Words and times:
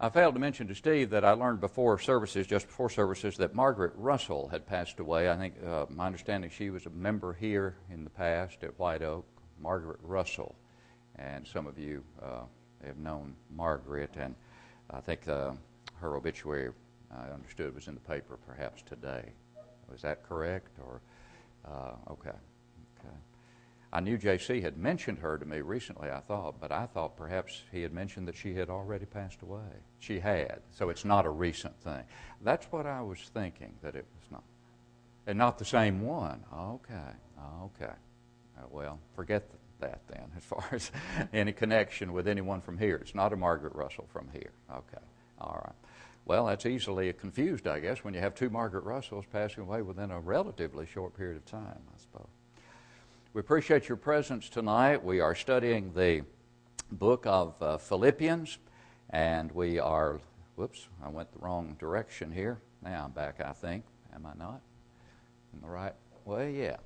I 0.00 0.08
failed 0.08 0.34
to 0.34 0.40
mention 0.40 0.66
to 0.68 0.74
Steve 0.74 1.10
that 1.10 1.24
I 1.24 1.32
learned 1.32 1.60
before 1.60 1.98
services, 2.00 2.46
just 2.46 2.66
before 2.66 2.90
services, 2.90 3.36
that 3.36 3.54
Margaret 3.54 3.92
Russell 3.96 4.48
had 4.48 4.66
passed 4.66 4.98
away. 4.98 5.30
I 5.30 5.36
think, 5.36 5.54
uh, 5.64 5.86
my 5.88 6.06
understanding, 6.06 6.50
she 6.50 6.70
was 6.70 6.86
a 6.86 6.90
member 6.90 7.32
here 7.32 7.76
in 7.90 8.02
the 8.02 8.10
past 8.10 8.64
at 8.64 8.76
White 8.78 9.02
Oak, 9.02 9.24
Margaret 9.60 10.00
Russell. 10.02 10.56
And 11.16 11.46
some 11.46 11.68
of 11.68 11.78
you 11.78 12.02
uh, 12.20 12.42
have 12.84 12.98
known 12.98 13.36
Margaret, 13.54 14.10
and 14.16 14.34
I 14.90 15.00
think 15.00 15.28
uh, 15.28 15.52
her 16.00 16.16
obituary, 16.16 16.72
I 17.16 17.32
understood, 17.32 17.72
was 17.72 17.86
in 17.86 17.94
the 17.94 18.00
paper 18.00 18.36
perhaps 18.48 18.82
today. 18.82 19.30
Was 19.90 20.02
that 20.02 20.28
correct? 20.28 20.76
Or 20.84 21.00
uh, 21.64 21.92
okay. 22.10 22.36
I 23.94 24.00
knew 24.00 24.18
JC 24.18 24.60
had 24.60 24.76
mentioned 24.76 25.20
her 25.20 25.38
to 25.38 25.46
me 25.46 25.60
recently, 25.60 26.10
I 26.10 26.18
thought, 26.18 26.60
but 26.60 26.72
I 26.72 26.86
thought 26.86 27.16
perhaps 27.16 27.62
he 27.70 27.80
had 27.80 27.92
mentioned 27.92 28.26
that 28.26 28.34
she 28.34 28.52
had 28.52 28.68
already 28.68 29.06
passed 29.06 29.40
away. 29.42 29.70
She 30.00 30.18
had, 30.18 30.62
so 30.72 30.90
it's 30.90 31.04
not 31.04 31.24
a 31.26 31.30
recent 31.30 31.80
thing. 31.80 32.02
That's 32.42 32.66
what 32.72 32.86
I 32.86 33.00
was 33.02 33.20
thinking, 33.32 33.72
that 33.82 33.94
it 33.94 34.04
was 34.20 34.32
not. 34.32 34.42
And 35.28 35.38
not 35.38 35.58
the 35.58 35.64
same 35.64 36.00
one. 36.00 36.42
Okay, 36.52 37.12
okay. 37.62 37.92
Uh, 38.58 38.62
well, 38.68 38.98
forget 39.14 39.48
that 39.78 40.00
then, 40.08 40.26
as 40.36 40.42
far 40.42 40.64
as 40.72 40.90
any 41.32 41.52
connection 41.52 42.12
with 42.12 42.26
anyone 42.26 42.60
from 42.60 42.76
here. 42.76 42.96
It's 42.96 43.14
not 43.14 43.32
a 43.32 43.36
Margaret 43.36 43.76
Russell 43.76 44.08
from 44.12 44.28
here. 44.32 44.50
Okay, 44.72 45.04
all 45.40 45.62
right. 45.64 45.76
Well, 46.24 46.46
that's 46.46 46.66
easily 46.66 47.12
confused, 47.12 47.68
I 47.68 47.78
guess, 47.78 48.02
when 48.02 48.12
you 48.12 48.20
have 48.20 48.34
two 48.34 48.50
Margaret 48.50 48.82
Russells 48.82 49.26
passing 49.30 49.62
away 49.62 49.82
within 49.82 50.10
a 50.10 50.18
relatively 50.18 50.84
short 50.84 51.16
period 51.16 51.36
of 51.36 51.44
time, 51.44 51.82
I 51.94 52.00
suppose. 52.00 52.26
We 53.34 53.40
appreciate 53.40 53.88
your 53.88 53.96
presence 53.96 54.48
tonight. 54.48 55.02
We 55.02 55.18
are 55.18 55.34
studying 55.34 55.92
the 55.92 56.22
book 56.92 57.26
of 57.26 57.60
uh, 57.60 57.78
Philippians, 57.78 58.58
and 59.10 59.50
we 59.50 59.80
are, 59.80 60.20
whoops, 60.54 60.86
I 61.04 61.08
went 61.08 61.32
the 61.32 61.40
wrong 61.40 61.74
direction 61.80 62.30
here. 62.30 62.60
Now 62.80 63.06
I'm 63.06 63.10
back, 63.10 63.40
I 63.44 63.52
think. 63.52 63.82
Am 64.14 64.24
I 64.24 64.34
not? 64.38 64.60
In 65.52 65.60
the 65.62 65.66
right 65.66 65.94
way? 66.24 66.54
Yeah. 66.54 66.76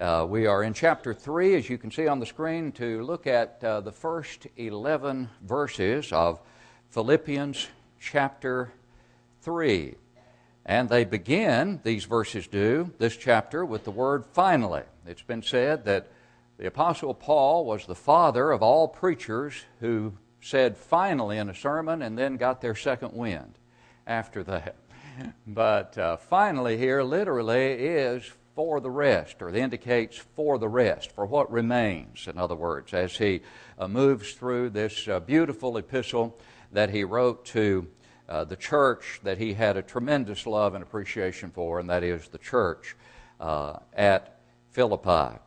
Uh, 0.00 0.24
we 0.24 0.46
are 0.46 0.62
in 0.62 0.72
chapter 0.72 1.12
3, 1.12 1.56
as 1.56 1.68
you 1.68 1.78
can 1.78 1.90
see 1.90 2.06
on 2.06 2.20
the 2.20 2.26
screen, 2.26 2.70
to 2.74 3.02
look 3.02 3.26
at 3.26 3.58
uh, 3.64 3.80
the 3.80 3.90
first 3.90 4.46
11 4.58 5.28
verses 5.42 6.12
of 6.12 6.40
Philippians 6.90 7.66
chapter 7.98 8.72
3. 9.40 9.96
And 10.64 10.88
they 10.88 11.04
begin, 11.04 11.80
these 11.82 12.04
verses 12.04 12.46
do, 12.46 12.92
this 12.98 13.16
chapter 13.16 13.64
with 13.64 13.84
the 13.84 13.90
word 13.90 14.24
finally. 14.26 14.82
It's 15.06 15.22
been 15.22 15.42
said 15.42 15.84
that 15.86 16.08
the 16.58 16.68
Apostle 16.68 17.14
Paul 17.14 17.64
was 17.64 17.86
the 17.86 17.94
father 17.94 18.52
of 18.52 18.62
all 18.62 18.86
preachers 18.86 19.64
who 19.80 20.12
said 20.40 20.76
finally 20.76 21.38
in 21.38 21.48
a 21.48 21.54
sermon 21.54 22.02
and 22.02 22.16
then 22.16 22.36
got 22.36 22.60
their 22.60 22.76
second 22.76 23.12
wind 23.12 23.58
after 24.06 24.42
that. 24.44 24.76
But 25.46 25.98
uh, 25.98 26.16
finally, 26.16 26.78
here 26.78 27.02
literally 27.02 27.72
is 27.72 28.32
for 28.54 28.80
the 28.80 28.90
rest, 28.90 29.42
or 29.42 29.50
indicates 29.50 30.16
for 30.16 30.58
the 30.58 30.68
rest, 30.68 31.12
for 31.12 31.26
what 31.26 31.52
remains, 31.52 32.26
in 32.26 32.38
other 32.38 32.54
words, 32.54 32.94
as 32.94 33.16
he 33.16 33.42
uh, 33.78 33.88
moves 33.88 34.32
through 34.32 34.70
this 34.70 35.06
uh, 35.08 35.20
beautiful 35.20 35.76
epistle 35.76 36.38
that 36.72 36.90
he 36.90 37.04
wrote 37.04 37.44
to 37.46 37.86
uh, 38.32 38.44
the 38.44 38.56
church 38.56 39.20
that 39.24 39.36
he 39.36 39.52
had 39.52 39.76
a 39.76 39.82
tremendous 39.82 40.46
love 40.46 40.74
and 40.74 40.82
appreciation 40.82 41.50
for, 41.50 41.78
and 41.78 41.90
that 41.90 42.02
is 42.02 42.28
the 42.28 42.38
church 42.38 42.96
uh, 43.38 43.76
at 43.92 44.38
Philippi. 44.70 45.38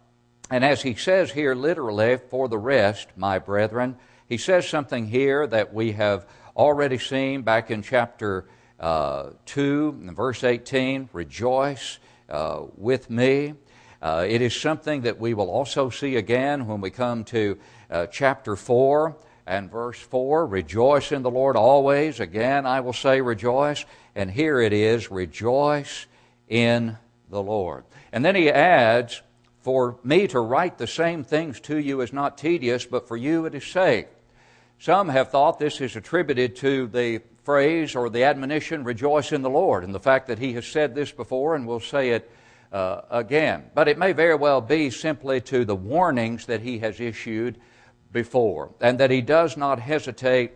And 0.52 0.64
as 0.64 0.84
he 0.84 0.94
says 0.94 1.32
here, 1.32 1.56
literally, 1.56 2.20
for 2.30 2.48
the 2.48 2.60
rest, 2.60 3.08
my 3.16 3.40
brethren, 3.40 3.98
he 4.30 4.38
says 4.38 4.70
something 4.70 5.08
here 5.08 5.48
that 5.48 5.74
we 5.74 5.94
have 5.94 6.28
already 6.56 7.00
seen 7.00 7.42
back 7.42 7.72
in 7.72 7.82
chapter 7.82 8.46
uh, 8.80 9.32
2, 9.48 10.12
verse 10.14 10.44
18 10.44 11.10
rejoice 11.12 11.98
uh, 12.30 12.66
with 12.78 13.10
me. 13.10 13.56
Uh, 14.00 14.28
it 14.30 14.44
is 14.44 14.56
something 14.56 15.02
that 15.02 15.20
we 15.20 15.34
will 15.34 15.50
also 15.50 15.90
see 15.90 16.18
again 16.18 16.68
when 16.68 16.82
we 16.82 16.92
come 16.92 17.24
to 17.24 17.58
uh, 17.90 18.06
chapter 18.06 18.56
4 18.56 19.18
and 19.48 19.70
verse 19.70 20.00
4 20.00 20.48
Rejoice 20.48 21.12
in 21.12 21.22
the 21.22 21.32
Lord 21.32 21.56
always. 21.56 22.20
Again, 22.20 22.66
I 22.66 22.82
will 22.82 22.94
say 22.94 23.22
rejoice. 23.22 23.86
And 24.16 24.32
here 24.32 24.60
it 24.60 24.74
is 24.74 25.12
rejoice 25.12 26.06
in 26.48 26.98
the 27.30 27.42
Lord. 27.42 27.84
And 28.12 28.24
then 28.24 28.36
he 28.36 28.50
adds, 28.50 29.22
For 29.62 29.98
me 30.04 30.28
to 30.28 30.40
write 30.40 30.78
the 30.78 30.88
same 30.88 31.24
things 31.24 31.60
to 31.62 31.78
you 31.78 32.02
is 32.02 32.14
not 32.14 32.38
tedious, 32.38 32.86
but 32.86 33.08
for 33.08 33.18
you 33.18 33.46
it 33.46 33.56
is 33.56 33.66
safe. 33.66 34.08
Some 34.80 35.10
have 35.10 35.30
thought 35.30 35.60
this 35.60 35.80
is 35.80 35.96
attributed 35.96 36.56
to 36.58 36.88
the 36.88 37.22
phrase 37.44 37.96
or 37.96 38.10
the 38.10 38.24
admonition, 38.24 38.84
rejoice 38.84 39.32
in 39.32 39.42
the 39.42 39.50
Lord, 39.50 39.84
and 39.84 39.94
the 39.94 40.00
fact 40.00 40.28
that 40.28 40.40
he 40.40 40.54
has 40.54 40.66
said 40.66 40.96
this 40.96 41.12
before 41.12 41.56
and 41.56 41.68
will 41.68 41.80
say 41.80 42.10
it 42.10 42.30
uh, 42.74 43.02
again. 43.10 43.66
But 43.74 43.88
it 43.88 43.98
may 43.98 44.12
very 44.12 44.36
well 44.36 44.62
be 44.62 44.90
simply 44.90 45.40
to 45.42 45.64
the 45.64 45.76
warnings 45.76 46.48
that 46.48 46.62
he 46.62 46.80
has 46.80 47.00
issued 47.00 47.60
before, 48.16 48.72
and 48.82 48.98
that 48.98 49.12
he 49.12 49.22
does 49.22 49.58
not 49.58 49.78
hesitate 49.78 50.54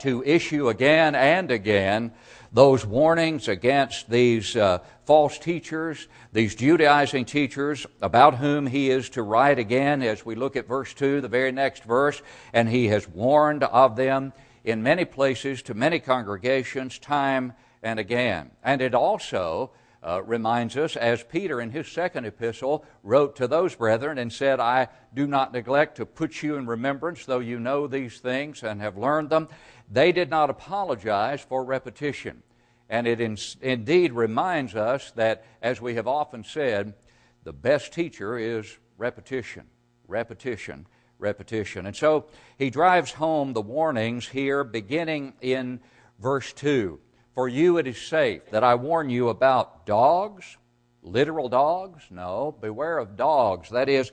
to 0.00 0.22
issue 0.24 0.68
again 0.68 1.14
and 1.14 1.50
again 1.50 2.12
those 2.52 2.84
warnings 2.84 3.48
against 3.48 4.10
these 4.10 4.56
uh, 4.56 4.78
false 5.04 5.38
teachers, 5.38 6.08
these 6.32 6.54
Judaizing 6.54 7.24
teachers, 7.24 7.86
about 8.02 8.34
whom 8.34 8.66
he 8.66 8.90
is 8.90 9.08
to 9.10 9.22
write 9.22 9.58
again 9.58 10.02
as 10.02 10.26
we 10.26 10.34
look 10.34 10.56
at 10.56 10.66
verse 10.66 10.92
2, 10.94 11.20
the 11.20 11.28
very 11.28 11.52
next 11.52 11.84
verse, 11.84 12.20
and 12.52 12.68
he 12.68 12.88
has 12.88 13.08
warned 13.08 13.62
of 13.62 13.94
them 13.94 14.32
in 14.64 14.82
many 14.82 15.04
places 15.04 15.62
to 15.62 15.74
many 15.74 16.00
congregations 16.00 16.98
time 16.98 17.52
and 17.82 18.00
again. 18.00 18.50
And 18.64 18.82
it 18.82 18.94
also 18.94 19.70
uh, 20.06 20.22
reminds 20.22 20.76
us, 20.76 20.94
as 20.94 21.24
Peter 21.24 21.60
in 21.60 21.72
his 21.72 21.88
second 21.88 22.24
epistle 22.24 22.84
wrote 23.02 23.34
to 23.36 23.48
those 23.48 23.74
brethren 23.74 24.18
and 24.18 24.32
said, 24.32 24.60
I 24.60 24.86
do 25.12 25.26
not 25.26 25.52
neglect 25.52 25.96
to 25.96 26.06
put 26.06 26.44
you 26.44 26.54
in 26.54 26.66
remembrance, 26.66 27.24
though 27.24 27.40
you 27.40 27.58
know 27.58 27.88
these 27.88 28.20
things 28.20 28.62
and 28.62 28.80
have 28.80 28.96
learned 28.96 29.30
them. 29.30 29.48
They 29.90 30.12
did 30.12 30.30
not 30.30 30.48
apologize 30.48 31.40
for 31.40 31.64
repetition. 31.64 32.44
And 32.88 33.08
it 33.08 33.20
in, 33.20 33.36
indeed 33.60 34.12
reminds 34.12 34.76
us 34.76 35.10
that, 35.16 35.44
as 35.60 35.80
we 35.80 35.96
have 35.96 36.06
often 36.06 36.44
said, 36.44 36.94
the 37.42 37.52
best 37.52 37.92
teacher 37.92 38.38
is 38.38 38.78
repetition, 38.98 39.64
repetition, 40.06 40.86
repetition. 41.18 41.84
And 41.84 41.96
so 41.96 42.26
he 42.58 42.70
drives 42.70 43.10
home 43.10 43.54
the 43.54 43.60
warnings 43.60 44.28
here, 44.28 44.62
beginning 44.62 45.32
in 45.40 45.80
verse 46.20 46.52
2. 46.52 47.00
For 47.36 47.50
you 47.50 47.76
it 47.76 47.86
is 47.86 47.98
safe 47.98 48.48
that 48.50 48.64
I 48.64 48.76
warn 48.76 49.10
you 49.10 49.28
about 49.28 49.84
dogs, 49.84 50.56
literal 51.02 51.50
dogs? 51.50 52.02
No, 52.08 52.56
beware 52.62 52.96
of 52.96 53.14
dogs. 53.14 53.68
That 53.68 53.90
is, 53.90 54.10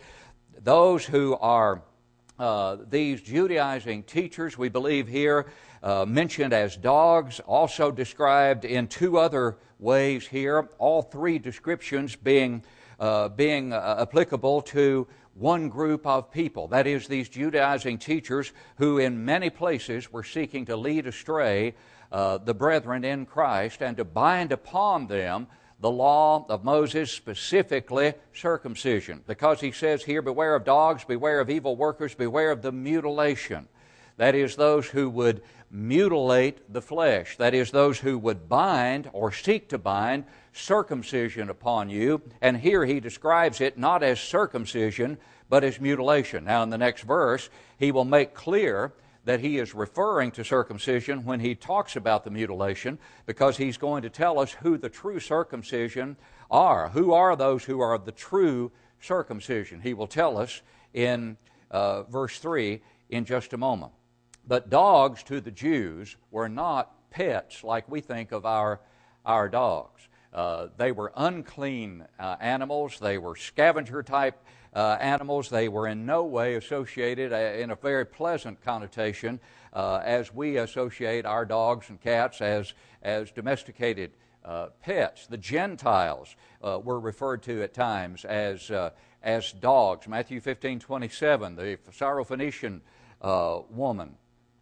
those 0.61 1.05
who 1.05 1.37
are 1.37 1.83
uh, 2.37 2.79
these 2.89 3.21
Judaizing 3.21 4.03
teachers, 4.03 4.57
we 4.57 4.67
believe 4.67 5.07
here, 5.07 5.45
uh, 5.81 6.05
mentioned 6.05 6.51
as 6.51 6.75
dogs, 6.75 7.39
also 7.39 7.91
described 7.91 8.65
in 8.65 8.87
two 8.87 9.17
other 9.17 9.55
ways 9.79 10.27
here, 10.27 10.67
all 10.77 11.01
three 11.01 11.39
descriptions 11.39 12.17
being, 12.17 12.61
uh, 12.99 13.29
being 13.29 13.71
uh, 13.71 13.99
applicable 14.01 14.63
to 14.63 15.07
one 15.35 15.69
group 15.69 16.05
of 16.05 16.29
people. 16.29 16.67
That 16.67 16.87
is, 16.87 17.07
these 17.07 17.29
Judaizing 17.29 17.99
teachers 17.99 18.51
who, 18.79 18.97
in 18.97 19.23
many 19.23 19.49
places, 19.49 20.11
were 20.11 20.23
seeking 20.23 20.65
to 20.65 20.75
lead 20.75 21.07
astray 21.07 21.75
uh, 22.13 22.37
the 22.37 22.53
brethren 22.53 23.03
in 23.03 23.25
Christ 23.25 23.81
and 23.81 23.97
to 23.97 24.05
bind 24.05 24.51
upon 24.51 25.07
them 25.07 25.47
the 25.79 25.91
law 25.91 26.45
of 26.47 26.63
Moses, 26.63 27.11
specifically 27.11 28.13
circumcision. 28.31 29.21
Because 29.27 29.59
he 29.59 29.71
says 29.71 30.03
here, 30.03 30.21
Beware 30.21 30.55
of 30.55 30.63
dogs, 30.63 31.03
beware 31.03 31.41
of 31.41 31.49
evil 31.49 31.75
workers, 31.75 32.15
beware 32.15 32.51
of 32.51 32.61
the 32.61 32.71
mutilation. 32.71 33.67
That 34.15 34.35
is, 34.35 34.55
those 34.55 34.87
who 34.87 35.09
would 35.09 35.41
mutilate 35.69 36.71
the 36.71 36.81
flesh. 36.81 37.35
That 37.37 37.53
is, 37.53 37.71
those 37.71 37.99
who 37.99 38.17
would 38.19 38.47
bind 38.47 39.09
or 39.11 39.33
seek 39.33 39.67
to 39.69 39.77
bind 39.77 40.25
circumcision 40.53 41.49
upon 41.49 41.89
you. 41.89 42.21
And 42.41 42.55
here 42.55 42.85
he 42.85 42.99
describes 42.99 43.59
it 43.59 43.77
not 43.77 44.03
as 44.03 44.19
circumcision, 44.19 45.17
but 45.49 45.63
as 45.63 45.81
mutilation. 45.81 46.45
Now, 46.45 46.63
in 46.63 46.69
the 46.69 46.77
next 46.77 47.01
verse, 47.01 47.49
he 47.77 47.91
will 47.91 48.05
make 48.05 48.33
clear 48.33 48.93
that 49.25 49.39
he 49.39 49.57
is 49.57 49.73
referring 49.73 50.31
to 50.31 50.43
circumcision 50.43 51.23
when 51.23 51.39
he 51.39 51.55
talks 51.55 51.95
about 51.95 52.23
the 52.23 52.29
mutilation 52.29 52.99
because 53.25 53.57
he's 53.57 53.77
going 53.77 54.01
to 54.03 54.09
tell 54.09 54.39
us 54.39 54.51
who 54.51 54.77
the 54.77 54.89
true 54.89 55.19
circumcision 55.19 56.17
are. 56.51 56.89
Who 56.89 57.13
are 57.13 57.35
those 57.35 57.63
who 57.63 57.79
are 57.79 57.97
the 57.97 58.11
true 58.11 58.71
circumcision? 58.99 59.79
He 59.81 59.93
will 59.93 60.07
tell 60.07 60.37
us 60.37 60.61
in 60.93 61.37
uh, 61.71 62.03
verse 62.03 62.37
3 62.39 62.81
in 63.09 63.25
just 63.25 63.53
a 63.53 63.57
moment. 63.57 63.93
But 64.45 64.69
dogs 64.69 65.23
to 65.23 65.39
the 65.39 65.51
Jews 65.51 66.17
were 66.29 66.49
not 66.49 67.09
pets 67.09 67.63
like 67.63 67.89
we 67.89 68.01
think 68.01 68.31
of 68.33 68.45
our, 68.45 68.81
our 69.25 69.47
dogs. 69.47 70.07
Uh, 70.33 70.67
they 70.77 70.91
were 70.91 71.13
unclean 71.15 72.05
uh, 72.19 72.35
animals, 72.41 72.99
they 72.99 73.17
were 73.17 73.35
scavenger 73.35 74.01
type 74.03 74.43
uh, 74.75 74.97
animals. 74.99 75.49
They 75.49 75.67
were 75.67 75.87
in 75.87 76.05
no 76.05 76.23
way 76.23 76.55
associated 76.55 77.31
uh, 77.31 77.37
in 77.37 77.71
a 77.71 77.75
very 77.75 78.05
pleasant 78.05 78.61
connotation 78.63 79.39
uh, 79.73 80.01
as 80.03 80.33
we 80.33 80.57
associate 80.57 81.25
our 81.25 81.45
dogs 81.45 81.89
and 81.89 81.99
cats 82.01 82.41
as, 82.41 82.73
as 83.01 83.31
domesticated 83.31 84.11
uh, 84.45 84.67
pets. 84.81 85.27
The 85.27 85.37
Gentiles 85.37 86.35
uh, 86.61 86.79
were 86.83 86.99
referred 86.99 87.43
to 87.43 87.63
at 87.63 87.73
times 87.73 88.25
as, 88.25 88.69
uh, 88.69 88.91
as 89.21 89.51
dogs. 89.51 90.07
Matthew 90.07 90.41
15 90.41 90.79
27, 90.79 91.55
the 91.55 91.77
Syrophoenician 91.91 92.81
woman 93.69 94.15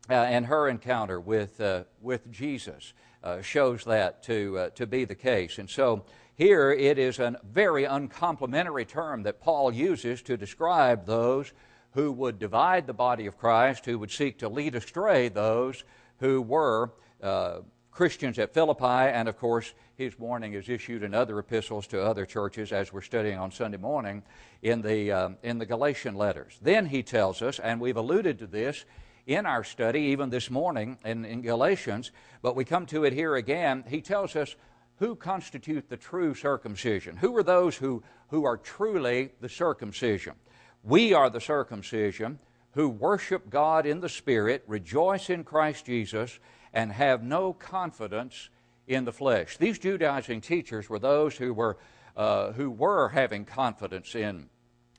and 0.10 0.46
her 0.46 0.68
encounter 0.68 1.20
with, 1.20 1.62
with 2.02 2.32
Jesus 2.32 2.94
shows 3.42 3.84
that 3.86 4.24
to, 4.24 4.70
to 4.76 4.86
be 4.86 5.06
the 5.06 5.16
case. 5.16 5.58
And 5.58 5.70
so, 5.70 6.04
here 6.42 6.72
it 6.72 6.98
is 6.98 7.20
a 7.20 7.40
very 7.44 7.84
uncomplimentary 7.84 8.84
term 8.84 9.22
that 9.22 9.40
Paul 9.40 9.72
uses 9.72 10.24
to 10.24 10.36
describe 10.36 11.06
those 11.06 11.54
who 11.92 12.12
would 12.14 12.40
divide 12.40 12.88
the 12.88 12.96
body 12.96 13.28
of 13.28 13.38
Christ, 13.38 13.86
who 13.86 14.00
would 14.00 14.10
seek 14.10 14.40
to 14.40 14.50
lead 14.50 14.74
astray 14.74 15.30
those 15.30 15.84
who 16.18 16.42
were 16.42 16.94
uh, 17.22 17.60
Christians 17.92 18.40
at 18.40 18.56
Philippi, 18.56 18.86
and 18.86 19.30
of 19.30 19.38
course, 19.38 19.76
his 19.98 20.18
warning 20.18 20.54
is 20.54 20.68
issued 20.68 21.04
in 21.04 21.14
other 21.14 21.38
epistles 21.38 21.86
to 21.86 22.02
other 22.02 22.26
churches, 22.26 22.72
as 22.72 22.92
we're 22.92 23.02
studying 23.02 23.38
on 23.38 23.52
Sunday 23.52 23.78
morning 23.78 24.24
in 24.64 24.82
the, 24.82 25.12
uh, 25.12 25.30
in 25.44 25.60
the 25.60 25.68
Galatian 25.68 26.16
letters. 26.16 26.58
Then 26.60 26.88
he 26.88 27.04
tells 27.04 27.44
us, 27.44 27.60
and 27.60 27.80
we've 27.80 27.98
alluded 27.98 28.40
to 28.40 28.48
this 28.48 28.86
in 29.28 29.46
our 29.46 29.64
study, 29.64 30.00
even 30.06 30.32
this 30.32 30.50
morning 30.50 30.98
in, 31.06 31.24
in 31.24 31.44
Galatians, 31.44 32.10
but 32.42 32.56
we 32.56 32.66
come 32.66 32.88
to 32.88 33.04
it 33.04 33.14
here 33.14 33.36
again. 33.36 33.84
He 33.88 34.02
tells 34.02 34.36
us 34.36 34.56
who 35.02 35.16
constitute 35.16 35.90
the 35.90 35.98
true 35.98 36.36
circumcision? 36.36 37.18
Who 37.18 37.36
are 37.36 37.42
those 37.42 37.76
who, 37.76 38.04
who 38.28 38.46
are 38.46 38.56
truly 38.56 39.32
the 39.42 39.50
circumcision? 39.50 40.36
We 40.84 41.12
are 41.16 41.28
the 41.28 41.42
circumcision 41.42 42.38
who 42.74 42.88
worship 42.88 43.50
God 43.50 43.88
in 43.88 44.00
the 44.00 44.08
Spirit, 44.08 44.64
rejoice 44.68 45.32
in 45.32 45.44
Christ 45.44 45.88
Jesus, 45.88 46.38
and 46.72 46.92
have 46.92 47.24
no 47.24 47.52
confidence 47.52 48.50
in 48.86 49.04
the 49.06 49.12
flesh. 49.12 49.58
These 49.58 49.80
Judaizing 49.80 50.40
teachers 50.40 50.88
were 50.88 51.00
those 51.00 51.36
who 51.36 51.52
were, 51.52 51.80
uh, 52.16 52.52
who 52.52 52.70
were 52.70 53.10
having 53.10 53.44
confidence 53.44 54.14
in, 54.14 54.50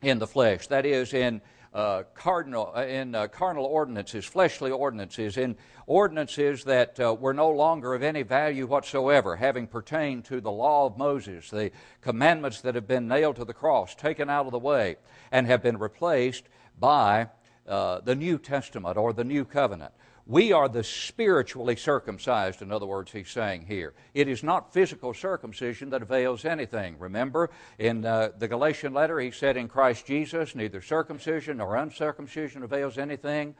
in 0.02 0.18
the 0.18 0.26
flesh, 0.26 0.66
that 0.66 0.84
is, 0.84 1.14
in 1.14 1.40
uh, 1.74 2.02
cardinal, 2.14 2.72
uh, 2.76 2.84
in 2.84 3.14
uh, 3.14 3.28
carnal 3.28 3.64
ordinances, 3.64 4.24
fleshly 4.24 4.70
ordinances, 4.70 5.36
in 5.36 5.56
ordinances 5.86 6.64
that 6.64 7.00
uh, 7.00 7.14
were 7.14 7.32
no 7.32 7.50
longer 7.50 7.94
of 7.94 8.02
any 8.02 8.22
value 8.22 8.66
whatsoever, 8.66 9.36
having 9.36 9.66
pertained 9.66 10.24
to 10.24 10.40
the 10.40 10.50
law 10.50 10.86
of 10.86 10.98
Moses, 10.98 11.50
the 11.50 11.70
commandments 12.00 12.60
that 12.60 12.74
have 12.74 12.86
been 12.86 13.08
nailed 13.08 13.36
to 13.36 13.44
the 13.44 13.54
cross, 13.54 13.94
taken 13.94 14.28
out 14.28 14.46
of 14.46 14.52
the 14.52 14.58
way, 14.58 14.96
and 15.30 15.46
have 15.46 15.62
been 15.62 15.78
replaced 15.78 16.44
by 16.78 17.28
uh, 17.66 18.00
the 18.00 18.14
New 18.14 18.38
Testament 18.38 18.96
or 18.96 19.12
the 19.12 19.24
New 19.24 19.44
Covenant. 19.44 19.92
We 20.26 20.52
are 20.52 20.68
the 20.68 20.84
spiritually 20.84 21.74
circumcised, 21.74 22.62
in 22.62 22.70
other 22.70 22.86
words, 22.86 23.10
he's 23.10 23.28
saying 23.28 23.66
here. 23.66 23.92
It 24.14 24.28
is 24.28 24.44
not 24.44 24.72
physical 24.72 25.12
circumcision 25.14 25.90
that 25.90 26.02
avails 26.02 26.44
anything. 26.44 26.96
Remember, 26.98 27.50
in 27.78 28.04
uh, 28.04 28.30
the 28.38 28.46
Galatian 28.46 28.94
letter, 28.94 29.18
he 29.18 29.32
said, 29.32 29.56
In 29.56 29.66
Christ 29.66 30.06
Jesus, 30.06 30.54
neither 30.54 30.80
circumcision 30.80 31.56
nor 31.56 31.74
uncircumcision 31.74 32.62
avails 32.62 32.98
anything, 32.98 33.56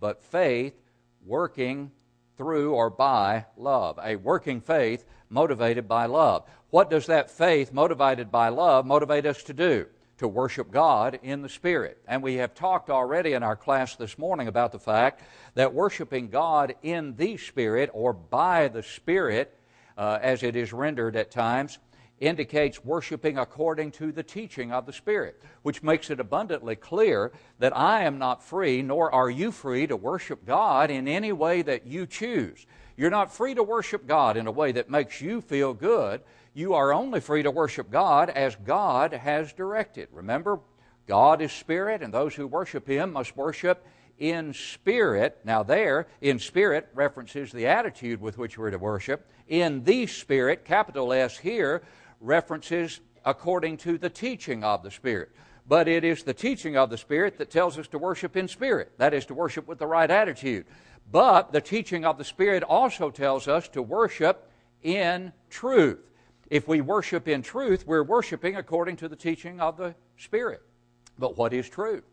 but 0.00 0.22
faith 0.22 0.74
working 1.24 1.90
through 2.38 2.72
or 2.72 2.88
by 2.88 3.44
love. 3.58 3.98
A 4.02 4.16
working 4.16 4.62
faith 4.62 5.04
motivated 5.28 5.86
by 5.86 6.06
love. 6.06 6.48
What 6.70 6.88
does 6.88 7.06
that 7.06 7.30
faith 7.30 7.74
motivated 7.74 8.30
by 8.30 8.48
love 8.48 8.86
motivate 8.86 9.26
us 9.26 9.42
to 9.44 9.52
do? 9.52 9.86
To 10.18 10.28
worship 10.28 10.70
God 10.70 11.18
in 11.22 11.42
the 11.42 11.48
Spirit. 11.48 11.98
And 12.06 12.22
we 12.22 12.34
have 12.34 12.54
talked 12.54 12.90
already 12.90 13.32
in 13.32 13.42
our 13.42 13.56
class 13.56 13.96
this 13.96 14.18
morning 14.18 14.48
about 14.48 14.72
the 14.72 14.78
fact 14.78 15.22
that 15.54 15.74
worshiping 15.74 16.28
God 16.28 16.74
in 16.82 17.16
the 17.16 17.36
Spirit 17.36 17.90
or 17.92 18.12
by 18.12 18.68
the 18.68 18.82
Spirit, 18.82 19.58
uh, 19.98 20.18
as 20.22 20.42
it 20.42 20.56
is 20.56 20.72
rendered 20.72 21.16
at 21.16 21.30
times, 21.30 21.78
indicates 22.18 22.82
worshiping 22.84 23.36
according 23.36 23.90
to 23.92 24.10
the 24.10 24.22
teaching 24.22 24.72
of 24.72 24.86
the 24.86 24.92
Spirit, 24.92 25.42
which 25.62 25.82
makes 25.82 26.08
it 26.10 26.18
abundantly 26.18 26.76
clear 26.76 27.32
that 27.58 27.76
I 27.76 28.04
am 28.04 28.18
not 28.18 28.42
free, 28.42 28.80
nor 28.80 29.14
are 29.14 29.28
you 29.28 29.52
free 29.52 29.86
to 29.86 29.96
worship 29.96 30.46
God 30.46 30.90
in 30.90 31.08
any 31.08 31.32
way 31.32 31.62
that 31.62 31.86
you 31.86 32.06
choose. 32.06 32.66
You're 32.96 33.10
not 33.10 33.34
free 33.34 33.54
to 33.54 33.62
worship 33.62 34.06
God 34.06 34.38
in 34.38 34.46
a 34.46 34.52
way 34.52 34.72
that 34.72 34.88
makes 34.88 35.20
you 35.20 35.42
feel 35.42 35.74
good. 35.74 36.22
You 36.56 36.72
are 36.72 36.94
only 36.94 37.20
free 37.20 37.42
to 37.42 37.50
worship 37.50 37.90
God 37.90 38.30
as 38.30 38.56
God 38.56 39.12
has 39.12 39.52
directed. 39.52 40.08
Remember, 40.10 40.60
God 41.06 41.42
is 41.42 41.52
spirit, 41.52 42.00
and 42.00 42.14
those 42.14 42.34
who 42.34 42.46
worship 42.46 42.88
Him 42.88 43.12
must 43.12 43.36
worship 43.36 43.86
in 44.18 44.54
spirit. 44.54 45.38
Now, 45.44 45.62
there, 45.62 46.06
in 46.22 46.38
spirit 46.38 46.88
references 46.94 47.52
the 47.52 47.66
attitude 47.66 48.22
with 48.22 48.38
which 48.38 48.56
we're 48.56 48.70
to 48.70 48.78
worship. 48.78 49.30
In 49.48 49.84
the 49.84 50.06
Spirit, 50.06 50.64
capital 50.64 51.12
S 51.12 51.36
here, 51.36 51.82
references 52.22 53.00
according 53.26 53.76
to 53.76 53.98
the 53.98 54.08
teaching 54.08 54.64
of 54.64 54.82
the 54.82 54.90
Spirit. 54.90 55.32
But 55.68 55.88
it 55.88 56.04
is 56.04 56.22
the 56.22 56.32
teaching 56.32 56.74
of 56.74 56.88
the 56.88 56.96
Spirit 56.96 57.36
that 57.36 57.50
tells 57.50 57.78
us 57.78 57.88
to 57.88 57.98
worship 57.98 58.34
in 58.34 58.48
spirit. 58.48 58.92
That 58.96 59.12
is, 59.12 59.26
to 59.26 59.34
worship 59.34 59.68
with 59.68 59.78
the 59.78 59.86
right 59.86 60.10
attitude. 60.10 60.64
But 61.12 61.52
the 61.52 61.60
teaching 61.60 62.06
of 62.06 62.16
the 62.16 62.24
Spirit 62.24 62.62
also 62.62 63.10
tells 63.10 63.46
us 63.46 63.68
to 63.68 63.82
worship 63.82 64.50
in 64.82 65.34
truth. 65.50 65.98
If 66.48 66.68
we 66.68 66.80
worship 66.80 67.26
in 67.26 67.42
truth, 67.42 67.86
we're 67.86 68.04
worshiping 68.04 68.56
according 68.56 68.96
to 68.96 69.08
the 69.08 69.16
teaching 69.16 69.60
of 69.60 69.76
the 69.76 69.94
Spirit. 70.16 70.62
But 71.18 71.36
what 71.36 71.52
is 71.52 71.68
truth? 71.68 72.04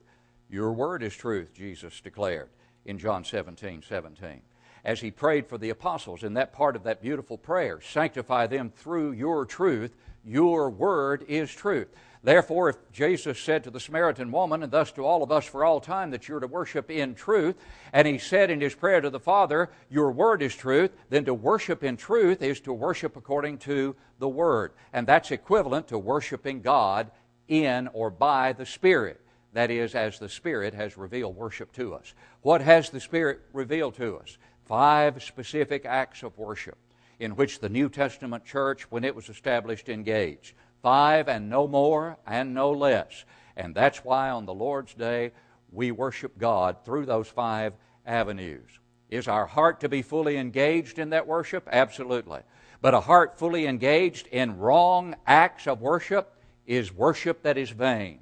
Your 0.50 0.72
word 0.72 1.04
is 1.04 1.16
truth, 1.16 1.54
Jesus 1.54 2.02
declared 2.02 2.50
in 2.86 2.98
John 2.98 3.24
17 3.24 3.84
17. 3.88 4.42
As 4.86 5.00
he 5.00 5.12
prayed 5.12 5.48
for 5.48 5.58
the 5.58 5.70
apostles 5.70 6.24
in 6.24 6.34
that 6.34 6.52
part 6.52 6.76
of 6.76 6.84
that 6.84 7.02
beautiful 7.02 7.38
prayer, 7.38 7.80
sanctify 7.80 8.48
them 8.48 8.70
through 8.70 9.14
your 9.14 9.46
truth, 9.46 9.96
your 10.26 10.70
word 10.70 11.26
is 11.28 11.52
truth. 11.52 11.88
Therefore, 12.24 12.70
if 12.70 12.78
Jesus 12.94 13.38
said 13.38 13.66
to 13.66 13.70
the 13.70 13.82
Samaritan 13.82 14.32
woman, 14.32 14.64
and 14.64 14.72
thus 14.72 14.94
to 14.94 15.06
all 15.06 15.24
of 15.24 15.32
us 15.32 15.44
for 15.44 15.66
all 15.66 15.82
time, 15.82 16.12
that 16.12 16.30
you're 16.30 16.40
to 16.40 16.48
worship 16.48 16.90
in 16.90 17.16
truth, 17.16 17.58
and 17.92 18.08
he 18.08 18.18
said 18.18 18.50
in 18.50 18.62
his 18.62 18.74
prayer 18.74 19.02
to 19.02 19.10
the 19.10 19.20
Father, 19.20 19.70
Your 19.90 20.10
word 20.10 20.42
is 20.42 20.56
truth, 20.56 20.92
then 21.10 21.26
to 21.26 21.34
worship 21.34 21.84
in 21.84 21.98
truth 21.98 22.42
is 22.42 22.62
to 22.62 22.72
worship 22.72 23.18
according 23.18 23.58
to 23.60 23.98
the 24.20 24.30
word. 24.30 24.72
And 24.94 25.06
that's 25.06 25.32
equivalent 25.32 25.90
to 25.90 26.00
worshiping 26.00 26.62
God 26.62 27.12
in 27.50 27.90
or 27.92 28.10
by 28.10 28.54
the 28.54 28.66
Spirit. 28.66 29.20
That 29.52 29.70
is, 29.70 29.94
as 29.94 30.18
the 30.18 30.30
Spirit 30.30 30.74
has 30.74 30.98
revealed 30.98 31.36
worship 31.36 31.74
to 31.74 31.94
us. 31.94 32.14
What 32.42 32.62
has 32.62 32.90
the 32.90 33.02
Spirit 33.02 33.42
revealed 33.52 33.96
to 33.96 34.18
us? 34.18 34.38
Five 34.64 35.22
specific 35.22 35.86
acts 35.86 36.24
of 36.24 36.38
worship 36.38 36.78
in 37.20 37.36
which 37.36 37.60
the 37.60 37.70
New 37.70 37.90
Testament 37.90 38.46
church, 38.46 38.90
when 38.92 39.04
it 39.04 39.16
was 39.16 39.30
established, 39.30 39.90
engaged 39.90 40.54
five 40.82 41.30
and 41.30 41.50
no 41.50 41.68
more 41.68 42.18
and 42.28 42.54
no 42.54 42.72
less. 42.72 43.24
And 43.56 43.74
that's 43.74 44.04
why 44.04 44.30
on 44.30 44.46
the 44.46 44.54
Lord's 44.54 44.94
Day 44.94 45.32
we 45.72 45.92
worship 45.92 46.38
God 46.38 46.78
through 46.86 47.06
those 47.06 47.28
five 47.28 47.74
avenues. 48.06 48.70
Is 49.10 49.28
our 49.28 49.46
heart 49.46 49.80
to 49.82 49.90
be 49.90 50.02
fully 50.02 50.38
engaged 50.38 51.00
in 51.00 51.12
that 51.12 51.28
worship? 51.28 51.68
Absolutely. 51.72 52.42
But 52.82 52.94
a 52.94 53.00
heart 53.00 53.40
fully 53.40 53.66
engaged 53.66 54.28
in 54.28 54.58
wrong 54.58 55.16
acts 55.26 55.68
of 55.68 55.82
worship 55.82 56.36
is 56.66 56.94
worship 56.94 57.44
that 57.44 57.58
is 57.58 57.70
vain. 57.70 58.20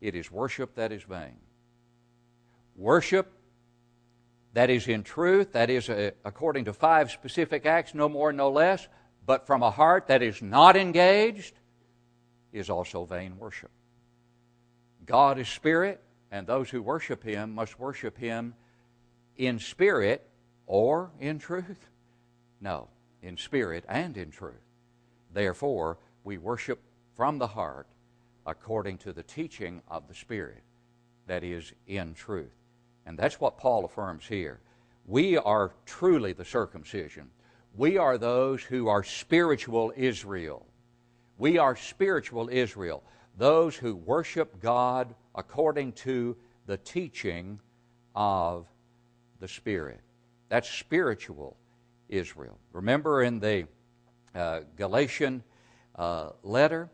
It 0.00 0.14
is 0.14 0.30
worship 0.30 0.74
that 0.76 0.92
is 0.92 1.02
vain. 1.02 1.36
Worship 2.76 3.32
that 4.54 4.70
is 4.70 4.88
in 4.88 5.02
truth, 5.02 5.52
that 5.52 5.68
is 5.68 5.88
uh, 5.88 6.12
according 6.24 6.64
to 6.64 6.72
five 6.72 7.10
specific 7.10 7.66
acts, 7.66 7.94
no 7.94 8.08
more, 8.08 8.32
no 8.32 8.50
less, 8.50 8.88
but 9.26 9.46
from 9.46 9.62
a 9.62 9.70
heart 9.70 10.06
that 10.06 10.22
is 10.22 10.40
not 10.40 10.76
engaged 10.76 11.54
is 12.52 12.70
also 12.70 13.04
vain 13.04 13.38
worship. 13.38 13.70
God 15.04 15.38
is 15.38 15.48
spirit, 15.48 16.00
and 16.30 16.46
those 16.46 16.70
who 16.70 16.82
worship 16.82 17.22
him 17.22 17.54
must 17.54 17.78
worship 17.78 18.16
him 18.16 18.54
in 19.36 19.58
spirit 19.58 20.26
or 20.66 21.10
in 21.20 21.38
truth. 21.38 21.88
No, 22.60 22.88
in 23.22 23.36
spirit 23.36 23.84
and 23.88 24.16
in 24.16 24.30
truth. 24.30 24.54
Therefore, 25.32 25.98
we 26.22 26.38
worship 26.38 26.80
from 27.16 27.38
the 27.38 27.48
heart 27.48 27.86
according 28.46 28.98
to 28.98 29.12
the 29.12 29.22
teaching 29.22 29.82
of 29.88 30.08
the 30.08 30.14
Spirit 30.14 30.62
that 31.26 31.42
is 31.42 31.72
in 31.86 32.14
truth. 32.14 32.52
And 33.06 33.18
that's 33.18 33.40
what 33.40 33.58
Paul 33.58 33.84
affirms 33.84 34.26
here. 34.26 34.60
We 35.06 35.36
are 35.36 35.72
truly 35.84 36.32
the 36.32 36.44
circumcision 36.44 37.30
we 37.76 37.98
are 37.98 38.18
those 38.18 38.62
who 38.62 38.88
are 38.88 39.02
spiritual 39.02 39.92
Israel. 39.96 40.64
We 41.38 41.58
are 41.58 41.74
spiritual 41.74 42.48
Israel, 42.50 43.02
those 43.36 43.74
who 43.74 43.96
worship 43.96 44.60
God 44.60 45.14
according 45.34 45.92
to 45.92 46.36
the 46.66 46.76
teaching 46.76 47.58
of 48.14 48.66
the 49.40 49.48
Spirit. 49.48 50.00
That's 50.48 50.70
spiritual 50.70 51.56
Israel. 52.08 52.58
Remember 52.72 53.24
in 53.24 53.40
the 53.40 53.66
uh, 54.34 54.60
Galatian 54.76 55.42
uh, 55.96 56.30
letter, 56.44 56.88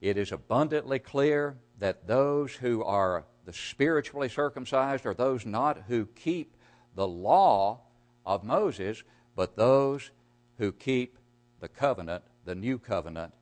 it 0.00 0.16
is 0.16 0.32
abundantly 0.32 0.98
clear 0.98 1.56
that 1.78 2.08
those 2.08 2.52
who 2.52 2.82
are 2.82 3.24
the 3.44 3.52
spiritually 3.52 4.28
circumcised 4.28 5.06
are 5.06 5.14
those 5.14 5.44
not 5.44 5.84
who 5.88 6.06
keep 6.06 6.56
the 6.94 7.06
law 7.06 7.80
of 8.24 8.44
Moses, 8.44 9.02
but 9.36 9.56
those 9.56 10.10
who 10.58 10.72
keep 10.72 11.18
the 11.60 11.68
covenant, 11.68 12.22
the 12.44 12.54
new 12.54 12.78
covenant 12.78 13.32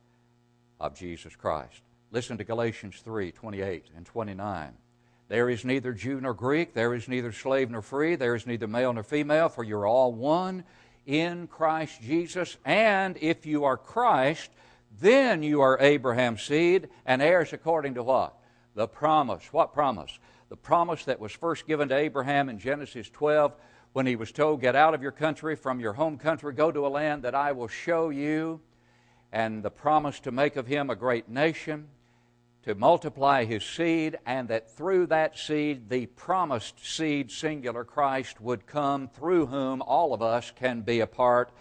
of 0.79 0.95
Jesus 0.95 1.35
Christ. 1.35 1.81
Listen 2.11 2.37
to 2.37 2.43
Galatians 2.43 3.01
3 3.03 3.31
28 3.31 3.85
and 3.95 4.05
29. 4.05 4.73
There 5.29 5.49
is 5.49 5.65
neither 5.65 5.93
Jew 5.93 6.19
nor 6.21 6.33
Greek, 6.33 6.73
there 6.73 6.93
is 6.93 7.07
neither 7.07 7.31
slave 7.31 7.71
nor 7.71 7.81
free, 7.81 8.15
there 8.15 8.35
is 8.35 8.45
neither 8.45 8.67
male 8.67 8.93
nor 8.93 9.03
female, 9.03 9.49
for 9.49 9.63
you're 9.63 9.87
all 9.87 10.13
one 10.13 10.63
in 11.05 11.47
Christ 11.47 12.01
Jesus. 12.01 12.57
And 12.65 13.17
if 13.21 13.45
you 13.45 13.63
are 13.63 13.77
Christ, 13.77 14.51
then 14.99 15.41
you 15.41 15.61
are 15.61 15.79
Abraham's 15.79 16.43
seed 16.43 16.89
and 17.05 17.21
heirs 17.21 17.53
according 17.53 17.95
to 17.95 18.03
what? 18.03 18.37
The 18.75 18.87
promise. 18.87 19.51
What 19.51 19.73
promise? 19.73 20.19
The 20.49 20.57
promise 20.57 21.05
that 21.05 21.19
was 21.19 21.31
first 21.31 21.67
given 21.67 21.89
to 21.89 21.95
Abraham 21.95 22.49
in 22.49 22.59
Genesis 22.59 23.09
12 23.09 23.53
when 23.93 24.05
he 24.05 24.15
was 24.15 24.31
told, 24.31 24.61
Get 24.61 24.75
out 24.75 24.93
of 24.93 25.01
your 25.01 25.11
country, 25.11 25.55
from 25.55 25.79
your 25.79 25.93
home 25.93 26.17
country, 26.17 26.53
go 26.53 26.71
to 26.71 26.87
a 26.87 26.89
land 26.89 27.23
that 27.23 27.35
I 27.35 27.51
will 27.51 27.67
show 27.67 28.09
you, 28.09 28.59
and 29.31 29.63
the 29.63 29.71
promise 29.71 30.19
to 30.21 30.31
make 30.31 30.55
of 30.55 30.67
him 30.67 30.89
a 30.89 30.95
great 30.95 31.29
nation 31.29 31.87
to 32.63 32.75
multiply 32.75 33.43
his 33.43 33.63
seed, 33.63 34.17
and 34.25 34.47
that 34.47 34.71
through 34.71 35.05
that 35.07 35.37
seed, 35.37 35.89
the 35.89 36.05
promised 36.05 36.83
seed, 36.83 37.29
singular 37.29 37.83
Christ, 37.83 38.39
would 38.39 38.65
come, 38.65 39.09
through 39.09 39.47
whom 39.47 39.81
all 39.81 40.13
of 40.13 40.21
us 40.21 40.51
can 40.55 40.81
be 40.81 41.01
a 41.01 41.07
part 41.07 41.51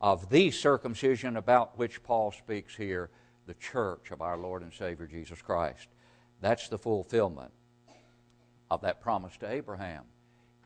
of 0.00 0.28
the 0.28 0.50
circumcision 0.50 1.36
about 1.36 1.78
which 1.78 2.02
Paul 2.02 2.32
speaks 2.32 2.76
here, 2.76 3.08
the 3.46 3.54
church 3.54 4.10
of 4.10 4.20
our 4.20 4.36
Lord 4.36 4.62
and 4.62 4.72
Savior 4.72 5.06
Jesus 5.06 5.40
Christ. 5.40 5.88
That's 6.42 6.68
the 6.68 6.78
fulfillment 6.78 7.52
of 8.70 8.82
that 8.82 9.00
promise 9.00 9.36
to 9.38 9.50
Abraham. 9.50 10.02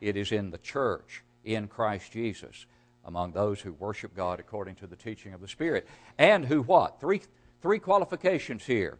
It 0.00 0.16
is 0.16 0.32
in 0.32 0.50
the 0.50 0.58
church, 0.58 1.22
in 1.44 1.68
Christ 1.68 2.10
Jesus, 2.10 2.66
among 3.04 3.32
those 3.32 3.60
who 3.60 3.72
worship 3.72 4.16
God 4.16 4.40
according 4.40 4.74
to 4.76 4.88
the 4.88 4.96
teaching 4.96 5.32
of 5.32 5.40
the 5.40 5.48
Spirit. 5.48 5.86
And 6.18 6.44
who 6.44 6.62
what? 6.62 6.98
Three, 6.98 7.20
three 7.62 7.78
qualifications 7.78 8.64
here 8.64 8.98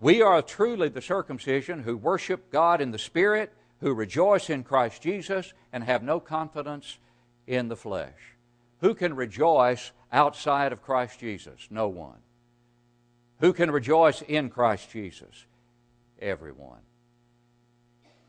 we 0.00 0.22
are 0.22 0.40
truly 0.42 0.88
the 0.88 1.02
circumcision 1.02 1.82
who 1.82 1.96
worship 1.96 2.52
God 2.52 2.80
in 2.80 2.92
the 2.92 2.98
Spirit, 2.98 3.52
who 3.80 3.92
rejoice 3.92 4.48
in 4.48 4.62
Christ 4.62 5.02
Jesus, 5.02 5.52
and 5.72 5.82
have 5.82 6.04
no 6.04 6.20
confidence 6.20 6.98
in 7.48 7.68
the 7.68 7.76
flesh. 7.76 8.36
Who 8.80 8.94
can 8.94 9.16
rejoice 9.16 9.90
outside 10.12 10.72
of 10.72 10.82
Christ 10.82 11.18
Jesus? 11.18 11.66
No 11.68 11.88
one. 11.88 12.18
Who 13.40 13.52
can 13.52 13.72
rejoice 13.72 14.22
in 14.22 14.50
Christ 14.50 14.90
Jesus? 14.90 15.46
Everyone. 16.20 16.80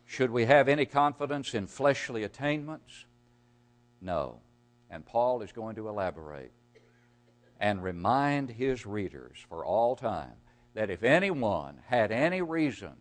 Should 0.05 0.31
we 0.31 0.45
have 0.45 0.67
any 0.67 0.85
confidence 0.85 1.53
in 1.53 1.67
fleshly 1.67 2.23
attainments? 2.23 3.05
No. 4.01 4.39
And 4.89 5.05
Paul 5.05 5.41
is 5.41 5.51
going 5.51 5.75
to 5.75 5.87
elaborate 5.87 6.51
and 7.59 7.83
remind 7.83 8.49
his 8.49 8.85
readers 8.85 9.37
for 9.49 9.63
all 9.65 9.95
time 9.95 10.33
that 10.73 10.89
if 10.89 11.03
anyone 11.03 11.79
had 11.85 12.11
any 12.11 12.41
reason 12.41 12.93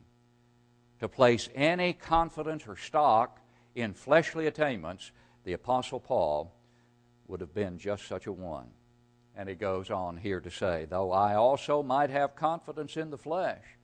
to 1.00 1.08
place 1.08 1.48
any 1.54 1.92
confidence 1.92 2.66
or 2.66 2.76
stock 2.76 3.40
in 3.74 3.94
fleshly 3.94 4.46
attainments, 4.46 5.12
the 5.44 5.52
Apostle 5.52 6.00
Paul 6.00 6.52
would 7.26 7.40
have 7.40 7.54
been 7.54 7.78
just 7.78 8.06
such 8.06 8.26
a 8.26 8.32
one. 8.32 8.68
And 9.36 9.48
he 9.48 9.54
goes 9.54 9.90
on 9.90 10.16
here 10.16 10.40
to 10.40 10.50
say, 10.50 10.86
Though 10.90 11.12
I 11.12 11.36
also 11.36 11.82
might 11.82 12.10
have 12.10 12.34
confidence 12.34 12.96
in 12.96 13.10
the 13.10 13.18
flesh, 13.18 13.77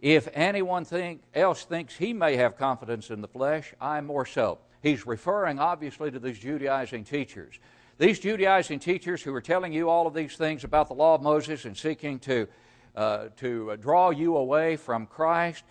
if 0.00 0.28
anyone 0.32 0.84
think, 0.84 1.22
else 1.34 1.64
thinks 1.64 1.96
he 1.96 2.12
may 2.12 2.36
have 2.36 2.56
confidence 2.56 3.10
in 3.10 3.20
the 3.20 3.28
flesh, 3.28 3.74
I 3.80 4.00
more 4.00 4.26
so. 4.26 4.58
He's 4.82 5.06
referring 5.06 5.58
obviously 5.58 6.10
to 6.10 6.18
these 6.18 6.38
Judaizing 6.38 7.04
teachers. 7.04 7.58
These 7.98 8.20
Judaizing 8.20 8.78
teachers 8.78 9.22
who 9.22 9.34
are 9.34 9.40
telling 9.40 9.72
you 9.72 9.88
all 9.88 10.06
of 10.06 10.14
these 10.14 10.36
things 10.36 10.62
about 10.62 10.86
the 10.86 10.94
law 10.94 11.16
of 11.16 11.22
Moses 11.22 11.64
and 11.64 11.76
seeking 11.76 12.20
to, 12.20 12.46
uh, 12.94 13.28
to 13.38 13.76
draw 13.78 14.10
you 14.10 14.36
away 14.36 14.76
from 14.76 15.06
Christ, 15.06 15.64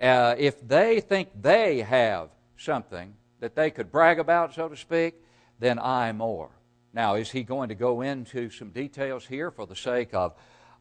uh, 0.00 0.34
if 0.36 0.66
they 0.66 1.00
think 1.00 1.30
they 1.40 1.80
have 1.80 2.28
something 2.58 3.14
that 3.40 3.54
they 3.54 3.70
could 3.70 3.90
brag 3.90 4.18
about, 4.18 4.54
so 4.54 4.68
to 4.68 4.76
speak, 4.76 5.14
then 5.58 5.78
I 5.78 6.12
more. 6.12 6.50
Now, 6.92 7.14
is 7.14 7.30
he 7.30 7.44
going 7.44 7.70
to 7.70 7.74
go 7.74 8.02
into 8.02 8.50
some 8.50 8.70
details 8.70 9.24
here 9.24 9.50
for 9.50 9.66
the 9.66 9.76
sake 9.76 10.12
of, 10.12 10.34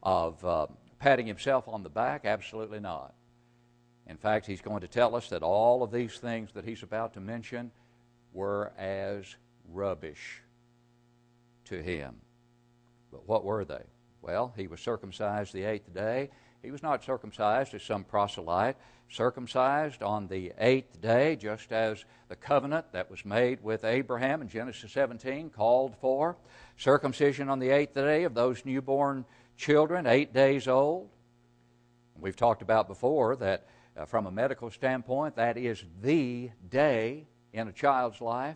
of 0.03 0.44
uh, 0.44 0.68
patting 1.00 1.25
himself 1.25 1.68
on 1.68 1.84
the 1.84 1.89
back? 1.89 2.25
Absolutely 2.25 2.79
not. 2.79 3.13
In 4.08 4.18
fact, 4.18 4.46
he's 4.46 4.62
going 4.62 4.82
to 4.82 4.88
tell 4.88 5.15
us 5.15 5.29
that 5.29 5.44
all 5.44 5.84
of 5.84 5.91
these 5.91 6.18
things 6.18 6.51
that 6.53 6.65
he's 6.65 6.84
about 6.84 7.13
to 7.13 7.20
mention 7.20 7.72
were 8.34 8.72
as 8.77 9.36
rubbish 9.72 10.41
to 11.65 11.82
him. 11.82 12.15
But 13.12 13.27
what 13.27 13.44
were 13.44 13.65
they? 13.65 13.84
Well, 14.22 14.53
he 14.58 14.68
was 14.68 14.82
circumcised 14.82 15.53
the 15.53 15.63
eighth 15.63 15.94
day. 15.94 16.29
He 16.62 16.72
was 16.72 16.84
not 16.84 17.03
circumcised 17.03 17.74
as 17.74 17.84
some 17.84 18.03
proselyte, 18.03 18.75
circumcised 19.10 20.03
on 20.03 20.27
the 20.27 20.51
eighth 20.60 21.00
day, 21.01 21.36
just 21.36 21.72
as 21.72 22.03
the 22.27 22.36
covenant 22.36 22.91
that 22.91 23.10
was 23.10 23.24
made 23.24 23.63
with 23.63 23.86
Abraham 23.86 24.41
in 24.41 24.50
Genesis 24.50 24.91
17 24.91 25.51
called 25.51 25.96
for. 26.01 26.36
Circumcision 26.77 27.50
on 27.50 27.60
the 27.60 27.70
eighth 27.70 27.94
day 27.94 28.24
of 28.24 28.34
those 28.34 28.65
newborn 28.65 29.25
children, 29.59 30.07
eight 30.07 30.33
days 30.33 30.67
old. 30.67 31.09
We've 32.17 32.35
talked 32.35 32.61
about 32.61 32.87
before 32.87 33.35
that 33.35 33.67
uh, 33.95 34.05
from 34.05 34.25
a 34.25 34.31
medical 34.31 34.71
standpoint, 34.71 35.35
that 35.35 35.57
is 35.57 35.83
the 36.01 36.49
day 36.69 37.27
in 37.51 37.67
a 37.67 37.73
child's 37.73 38.21
life 38.21 38.55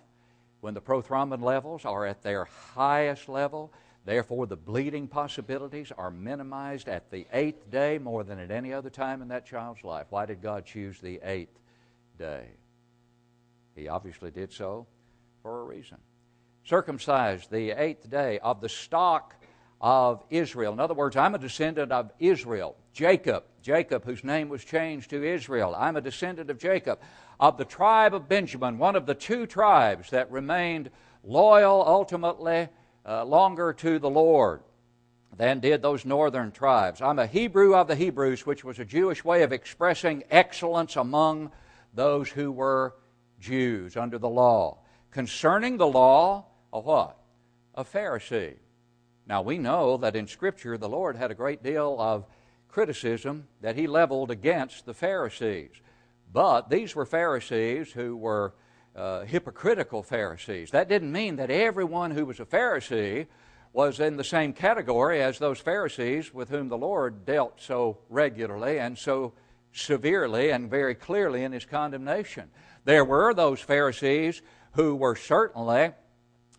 when 0.61 0.73
the 0.73 0.81
prothrombin 0.81 1.43
levels 1.43 1.83
are 1.83 2.05
at 2.05 2.23
their 2.23 2.45
highest 2.45 3.27
level. 3.27 3.73
Therefore, 4.05 4.47
the 4.47 4.55
bleeding 4.55 5.07
possibilities 5.07 5.91
are 5.97 6.09
minimized 6.09 6.87
at 6.87 7.11
the 7.11 7.27
eighth 7.33 7.69
day 7.69 7.97
more 7.97 8.23
than 8.23 8.39
at 8.39 8.49
any 8.49 8.71
other 8.71 8.89
time 8.89 9.21
in 9.21 9.27
that 9.27 9.45
child's 9.45 9.83
life. 9.83 10.07
Why 10.09 10.25
did 10.25 10.41
God 10.41 10.65
choose 10.65 10.99
the 10.99 11.19
eighth 11.23 11.59
day? 12.17 12.47
He 13.75 13.89
obviously 13.89 14.31
did 14.31 14.53
so 14.53 14.87
for 15.41 15.61
a 15.61 15.63
reason. 15.63 15.97
Circumcised 16.63 17.51
the 17.51 17.71
eighth 17.71 18.09
day 18.09 18.39
of 18.39 18.61
the 18.61 18.69
stock 18.69 19.35
of 19.83 20.23
Israel. 20.29 20.71
In 20.71 20.79
other 20.79 20.93
words, 20.93 21.17
I'm 21.17 21.35
a 21.35 21.37
descendant 21.37 21.91
of 21.91 22.09
Israel. 22.17 22.77
Jacob, 22.93 23.43
Jacob, 23.61 24.05
whose 24.05 24.23
name 24.23 24.47
was 24.47 24.63
changed 24.63 25.09
to 25.09 25.21
Israel. 25.21 25.75
I'm 25.77 25.97
a 25.97 26.01
descendant 26.01 26.49
of 26.49 26.57
Jacob 26.57 26.99
of 27.37 27.57
the 27.57 27.65
tribe 27.65 28.13
of 28.13 28.29
Benjamin, 28.29 28.77
one 28.77 28.95
of 28.95 29.05
the 29.05 29.13
two 29.13 29.45
tribes 29.45 30.09
that 30.11 30.31
remained 30.31 30.89
loyal 31.21 31.83
ultimately 31.85 32.69
uh, 33.05 33.25
longer 33.25 33.73
to 33.73 33.99
the 33.99 34.09
Lord 34.09 34.61
than 35.35 35.59
did 35.59 35.81
those 35.81 36.05
northern 36.05 36.51
tribes. 36.51 37.01
I'm 37.01 37.19
a 37.19 37.27
Hebrew 37.27 37.75
of 37.75 37.89
the 37.89 37.95
Hebrews, 37.95 38.45
which 38.45 38.63
was 38.63 38.79
a 38.79 38.85
Jewish 38.85 39.25
way 39.25 39.43
of 39.43 39.51
expressing 39.51 40.23
excellence 40.31 40.95
among 40.95 41.51
those 41.93 42.29
who 42.29 42.53
were 42.53 42.95
Jews 43.41 43.97
under 43.97 44.17
the 44.17 44.29
law. 44.29 44.77
Concerning 45.11 45.75
the 45.75 45.87
law, 45.87 46.45
a 46.71 46.79
what? 46.79 47.17
A 47.75 47.83
Pharisee. 47.83 48.55
Now 49.27 49.41
we 49.41 49.57
know 49.57 49.97
that 49.97 50.15
in 50.15 50.27
Scripture 50.27 50.77
the 50.77 50.89
Lord 50.89 51.15
had 51.15 51.31
a 51.31 51.35
great 51.35 51.63
deal 51.63 51.95
of 51.99 52.25
criticism 52.67 53.47
that 53.61 53.75
he 53.75 53.87
leveled 53.87 54.31
against 54.31 54.85
the 54.85 54.93
Pharisees. 54.93 55.71
But 56.31 56.69
these 56.69 56.95
were 56.95 57.05
Pharisees 57.05 57.91
who 57.91 58.17
were 58.17 58.55
uh, 58.95 59.21
hypocritical 59.25 60.03
Pharisees. 60.03 60.71
That 60.71 60.89
didn't 60.89 61.11
mean 61.11 61.37
that 61.37 61.49
everyone 61.49 62.11
who 62.11 62.25
was 62.25 62.39
a 62.39 62.45
Pharisee 62.45 63.27
was 63.71 63.99
in 63.99 64.17
the 64.17 64.23
same 64.23 64.53
category 64.53 65.21
as 65.21 65.39
those 65.39 65.59
Pharisees 65.59 66.33
with 66.33 66.49
whom 66.49 66.69
the 66.69 66.77
Lord 66.77 67.25
dealt 67.25 67.59
so 67.61 67.99
regularly 68.09 68.79
and 68.79 68.97
so 68.97 69.33
severely 69.71 70.51
and 70.51 70.69
very 70.69 70.93
clearly 70.93 71.43
in 71.43 71.51
his 71.51 71.65
condemnation. 71.65 72.51
There 72.85 73.05
were 73.05 73.33
those 73.33 73.59
Pharisees 73.59 74.41
who 74.73 74.95
were 74.95 75.15
certainly 75.15 75.91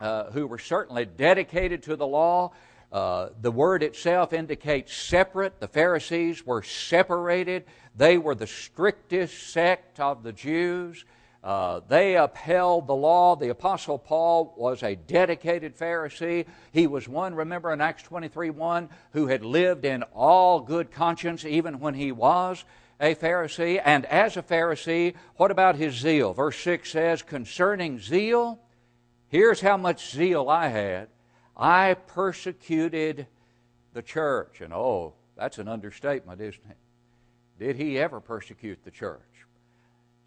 uh, 0.00 0.30
who 0.30 0.46
were 0.46 0.58
certainly 0.58 1.04
dedicated 1.04 1.82
to 1.84 1.96
the 1.96 2.06
law. 2.06 2.52
Uh, 2.92 3.30
the 3.40 3.50
word 3.50 3.82
itself 3.82 4.32
indicates 4.32 4.94
separate. 4.94 5.58
The 5.60 5.68
Pharisees 5.68 6.46
were 6.46 6.62
separated. 6.62 7.64
They 7.96 8.18
were 8.18 8.34
the 8.34 8.46
strictest 8.46 9.52
sect 9.52 9.98
of 9.98 10.22
the 10.22 10.32
Jews. 10.32 11.04
Uh, 11.42 11.80
they 11.88 12.16
upheld 12.16 12.86
the 12.86 12.94
law. 12.94 13.36
The 13.36 13.50
Apostle 13.50 13.98
Paul 13.98 14.54
was 14.56 14.82
a 14.82 14.94
dedicated 14.94 15.76
Pharisee. 15.76 16.46
He 16.72 16.86
was 16.86 17.06
one, 17.06 17.34
remember 17.34 17.72
in 17.72 17.82
Acts 17.82 18.02
23 18.04 18.50
1, 18.50 18.88
who 19.12 19.26
had 19.26 19.44
lived 19.44 19.84
in 19.84 20.04
all 20.14 20.60
good 20.60 20.90
conscience 20.90 21.44
even 21.44 21.80
when 21.80 21.92
he 21.92 22.12
was 22.12 22.64
a 22.98 23.14
Pharisee. 23.14 23.80
And 23.84 24.06
as 24.06 24.38
a 24.38 24.42
Pharisee, 24.42 25.14
what 25.36 25.50
about 25.50 25.76
his 25.76 25.94
zeal? 25.94 26.32
Verse 26.32 26.58
6 26.60 26.90
says, 26.90 27.22
Concerning 27.22 27.98
zeal, 27.98 28.58
here's 29.34 29.60
how 29.60 29.76
much 29.76 30.12
zeal 30.12 30.48
I 30.48 30.68
had. 30.68 31.08
I 31.56 31.94
persecuted 31.94 33.26
the 33.92 34.00
church. 34.00 34.60
And 34.60 34.72
oh, 34.72 35.14
that's 35.36 35.58
an 35.58 35.66
understatement, 35.66 36.40
isn't 36.40 36.70
it? 36.70 36.76
did 37.58 37.74
he 37.74 37.98
ever 37.98 38.20
persecute 38.20 38.78
the 38.84 38.92
church? 38.92 39.20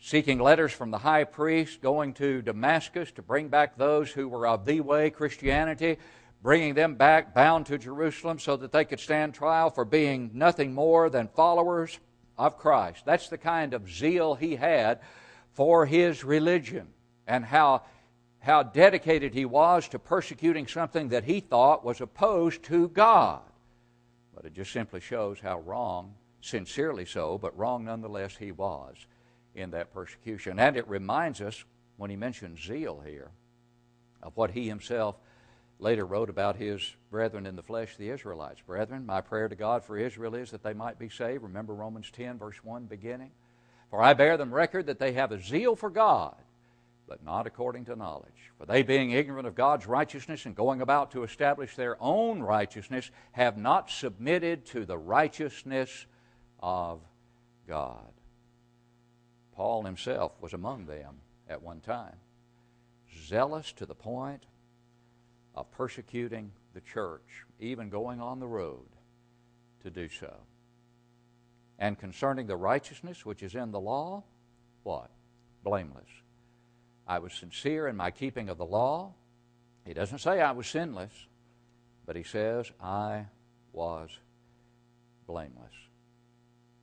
Seeking 0.02 0.40
letters 0.40 0.74
from 0.74 0.92
the 0.92 0.98
high 0.98 1.24
priest, 1.24 1.82
going 1.82 2.16
to 2.16 2.42
Damascus 2.42 3.10
to 3.14 3.22
bring 3.22 3.48
back 3.48 3.78
those 3.78 4.12
who 4.12 4.28
were 4.28 4.46
of 4.46 4.66
the 4.66 4.82
way, 4.82 5.10
Christianity, 5.10 6.00
bringing 6.44 6.74
them 6.74 6.96
back 6.96 7.34
bound 7.34 7.66
to 7.68 7.78
Jerusalem 7.78 8.40
so 8.40 8.58
that 8.58 8.74
they 8.74 8.84
could 8.84 9.00
stand 9.00 9.34
trial 9.34 9.70
for 9.70 9.86
being 9.86 10.32
nothing 10.34 10.74
more 10.74 11.10
than 11.10 11.30
followers 11.30 11.98
of 12.38 12.58
Christ. 12.58 13.06
That's 13.06 13.30
the 13.30 13.38
kind 13.38 13.74
of 13.74 13.90
zeal 13.90 14.36
he 14.36 14.58
had 14.58 15.00
for 15.54 15.86
his 15.86 16.26
religion 16.26 16.90
and 17.26 17.46
how, 17.46 17.84
how 18.48 18.64
dedicated 18.64 19.34
he 19.34 19.44
was 19.44 19.90
to 19.90 20.00
persecuting 20.00 20.68
something 20.68 21.10
that 21.10 21.26
he 21.26 21.42
thought 21.42 21.84
was 21.84 22.00
opposed 22.00 22.64
to 22.64 22.88
God. 22.88 23.42
But 24.34 24.46
it 24.46 24.54
just 24.54 24.72
simply 24.72 25.02
shows 25.02 25.42
how 25.42 25.60
wrong, 25.60 26.14
sincerely 26.40 27.04
so, 27.04 27.38
but 27.38 27.58
wrong 27.58 27.84
nonetheless, 27.84 28.38
he 28.38 28.54
was 28.54 28.96
in 29.54 29.72
that 29.72 29.94
persecution. 29.94 30.60
And 30.60 30.78
it 30.78 30.88
reminds 30.88 31.42
us, 31.42 31.66
when 31.98 32.10
he 32.10 32.16
mentions 32.16 32.62
zeal 32.62 33.04
here, 33.06 33.32
of 34.24 34.38
what 34.38 34.52
he 34.52 34.70
himself 34.70 35.18
later 35.78 36.06
wrote 36.06 36.30
about 36.30 36.56
his 36.56 36.96
brethren 37.12 37.46
in 37.46 37.58
the 37.58 37.64
flesh, 37.64 37.98
the 37.98 38.12
Israelites. 38.12 38.62
Brethren, 38.66 39.06
my 39.06 39.20
prayer 39.20 39.50
to 39.50 39.56
God 39.56 39.84
for 39.84 39.98
Israel 39.98 40.36
is 40.36 40.52
that 40.52 40.64
they 40.64 40.74
might 40.74 40.98
be 40.98 41.10
saved. 41.10 41.44
Remember 41.44 41.76
Romans 41.76 42.10
10, 42.12 42.38
verse 42.38 42.64
1 42.64 42.86
beginning? 42.86 43.32
For 43.90 44.02
I 44.02 44.14
bear 44.14 44.38
them 44.38 44.54
record 44.54 44.86
that 44.86 45.00
they 45.00 45.12
have 45.12 45.34
a 45.34 45.42
zeal 45.42 45.76
for 45.76 45.90
God, 45.90 46.36
but 47.08 47.24
not 47.24 47.48
according 47.48 47.86
to 47.86 47.96
knowledge. 47.96 48.52
For 48.58 48.66
they, 48.66 48.84
being 48.84 49.12
ignorant 49.12 49.48
of 49.48 49.56
God's 49.56 49.88
righteousness 49.88 50.46
and 50.46 50.56
going 50.56 50.82
about 50.82 51.12
to 51.12 51.24
establish 51.24 51.76
their 51.76 51.98
own 52.02 52.42
righteousness, 52.42 53.10
have 53.32 53.58
not 53.58 53.90
submitted 53.90 54.66
to 54.68 54.86
the 54.86 54.98
righteousness 54.98 56.06
of 56.60 57.02
God. 57.68 58.12
Paul 59.54 59.84
himself 59.84 60.34
was 60.42 60.54
among 60.54 60.86
them 60.86 61.16
at 61.50 61.62
one 61.62 61.80
time, 61.80 62.16
zealous 63.26 63.72
to 63.74 63.86
the 63.86 63.96
point 63.96 64.44
of 65.56 65.72
persecuting 65.72 66.52
the 66.74 66.82
church, 66.82 67.46
even 67.60 67.90
going 67.90 68.22
on 68.22 68.40
the 68.40 68.48
road 68.48 68.86
to 69.82 69.90
do 69.90 70.10
so. 70.10 70.34
And 71.80 71.98
concerning 71.98 72.48
the 72.48 72.56
righteousness 72.56 73.26
which 73.26 73.44
is 73.44 73.56
in 73.56 73.72
the 73.72 73.80
law, 73.80 74.24
what? 74.84 75.10
Blameless. 75.64 76.10
I 77.08 77.20
was 77.20 77.34
sincere 77.34 77.88
in 77.88 77.96
my 77.96 78.12
keeping 78.12 78.50
of 78.50 78.58
the 78.58 78.66
law. 78.66 79.14
He 79.86 79.94
doesn't 79.94 80.20
say 80.20 80.42
I 80.42 80.52
was 80.52 80.68
sinless, 80.68 81.14
but 82.06 82.16
he 82.16 82.24
says 82.24 82.70
I 82.82 83.26
was 83.72 84.10
blameless. 85.26 85.74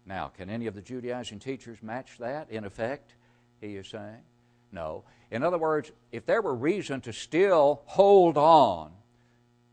Now, 0.07 0.29
can 0.29 0.49
any 0.49 0.67
of 0.67 0.75
the 0.75 0.83
Judaizing 0.83 1.39
teachers 1.39 1.83
match 1.83 2.19
that? 2.19 2.51
In 2.51 2.65
effect, 2.65 3.15
he 3.61 3.77
is 3.77 3.89
saying. 3.89 4.23
No. 4.73 5.05
In 5.31 5.43
other 5.43 5.59
words, 5.59 5.93
if 6.13 6.27
there 6.27 6.43
were 6.43 6.55
reason 6.55 7.01
to 7.03 7.13
still 7.13 7.83
hold 7.87 8.37
on 8.37 8.93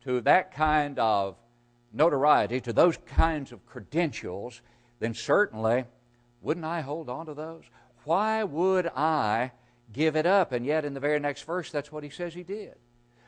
to 0.03 0.21
that 0.21 0.53
kind 0.53 0.99
of 0.99 1.35
notoriety, 1.93 2.61
to 2.61 2.73
those 2.73 2.97
kinds 3.05 3.51
of 3.51 3.65
credentials, 3.65 4.61
then 4.99 5.13
certainly 5.13 5.85
wouldn't 6.41 6.65
I 6.65 6.81
hold 6.81 7.09
on 7.09 7.25
to 7.25 7.33
those? 7.33 7.63
Why 8.03 8.43
would 8.43 8.87
I 8.87 9.51
give 9.93 10.15
it 10.15 10.25
up? 10.25 10.51
And 10.51 10.65
yet, 10.65 10.85
in 10.85 10.93
the 10.93 10.99
very 10.99 11.19
next 11.19 11.43
verse, 11.43 11.71
that's 11.71 11.91
what 11.91 12.03
he 12.03 12.09
says 12.09 12.33
he 12.33 12.43
did. 12.43 12.75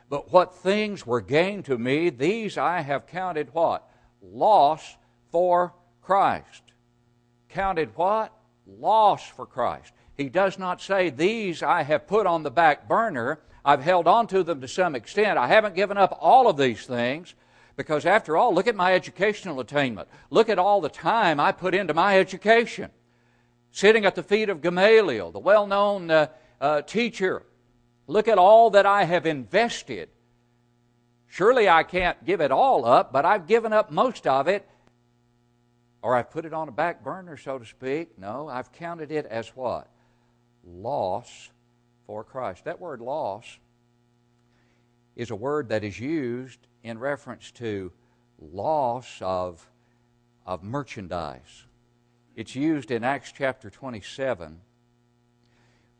But 0.08 0.32
what 0.32 0.56
things 0.56 1.06
were 1.06 1.20
gained 1.20 1.64
to 1.66 1.78
me, 1.78 2.10
these 2.10 2.58
I 2.58 2.80
have 2.80 3.06
counted 3.06 3.52
what? 3.52 3.88
Loss 4.22 4.96
for 5.30 5.74
Christ. 6.02 6.62
Counted 7.48 7.96
what? 7.96 8.32
Loss 8.66 9.28
for 9.28 9.46
Christ. 9.46 9.92
He 10.16 10.28
does 10.28 10.58
not 10.58 10.80
say, 10.80 11.10
These 11.10 11.62
I 11.62 11.82
have 11.82 12.06
put 12.06 12.26
on 12.26 12.42
the 12.42 12.50
back 12.50 12.88
burner. 12.88 13.40
I've 13.64 13.82
held 13.82 14.06
on 14.06 14.26
to 14.28 14.42
them 14.42 14.60
to 14.60 14.68
some 14.68 14.94
extent. 14.94 15.38
I 15.38 15.48
haven't 15.48 15.74
given 15.74 15.96
up 15.96 16.16
all 16.20 16.48
of 16.48 16.56
these 16.56 16.84
things 16.84 17.34
because, 17.76 18.04
after 18.04 18.36
all, 18.36 18.54
look 18.54 18.66
at 18.66 18.76
my 18.76 18.94
educational 18.94 19.60
attainment. 19.60 20.08
Look 20.30 20.48
at 20.48 20.58
all 20.58 20.80
the 20.80 20.88
time 20.88 21.40
I 21.40 21.50
put 21.52 21.74
into 21.74 21.94
my 21.94 22.18
education. 22.18 22.90
Sitting 23.72 24.04
at 24.04 24.14
the 24.14 24.22
feet 24.22 24.50
of 24.50 24.62
Gamaliel, 24.62 25.32
the 25.32 25.40
well 25.40 25.66
known 25.66 26.10
uh, 26.10 26.28
uh, 26.60 26.82
teacher. 26.82 27.42
Look 28.06 28.28
at 28.28 28.38
all 28.38 28.70
that 28.70 28.86
I 28.86 29.04
have 29.04 29.26
invested. 29.26 30.08
Surely 31.26 31.68
I 31.68 31.82
can't 31.82 32.24
give 32.24 32.40
it 32.40 32.50
all 32.50 32.84
up, 32.84 33.12
but 33.12 33.24
I've 33.24 33.46
given 33.46 33.72
up 33.72 33.90
most 33.90 34.26
of 34.26 34.46
it, 34.46 34.68
or 36.02 36.14
I've 36.14 36.30
put 36.30 36.44
it 36.44 36.52
on 36.52 36.68
a 36.68 36.72
back 36.72 37.02
burner, 37.02 37.36
so 37.36 37.58
to 37.58 37.64
speak. 37.64 38.18
No, 38.18 38.48
I've 38.48 38.72
counted 38.72 39.10
it 39.10 39.26
as 39.26 39.48
what? 39.48 39.88
loss 40.66 41.50
for 42.06 42.24
Christ. 42.24 42.64
That 42.64 42.80
word 42.80 43.00
loss 43.00 43.58
is 45.16 45.30
a 45.30 45.36
word 45.36 45.68
that 45.68 45.84
is 45.84 45.98
used 45.98 46.58
in 46.82 46.98
reference 46.98 47.50
to 47.52 47.92
loss 48.40 49.18
of, 49.20 49.66
of 50.46 50.62
merchandise. 50.62 51.64
It's 52.34 52.54
used 52.54 52.90
in 52.90 53.04
Acts 53.04 53.32
chapter 53.32 53.70
27 53.70 54.60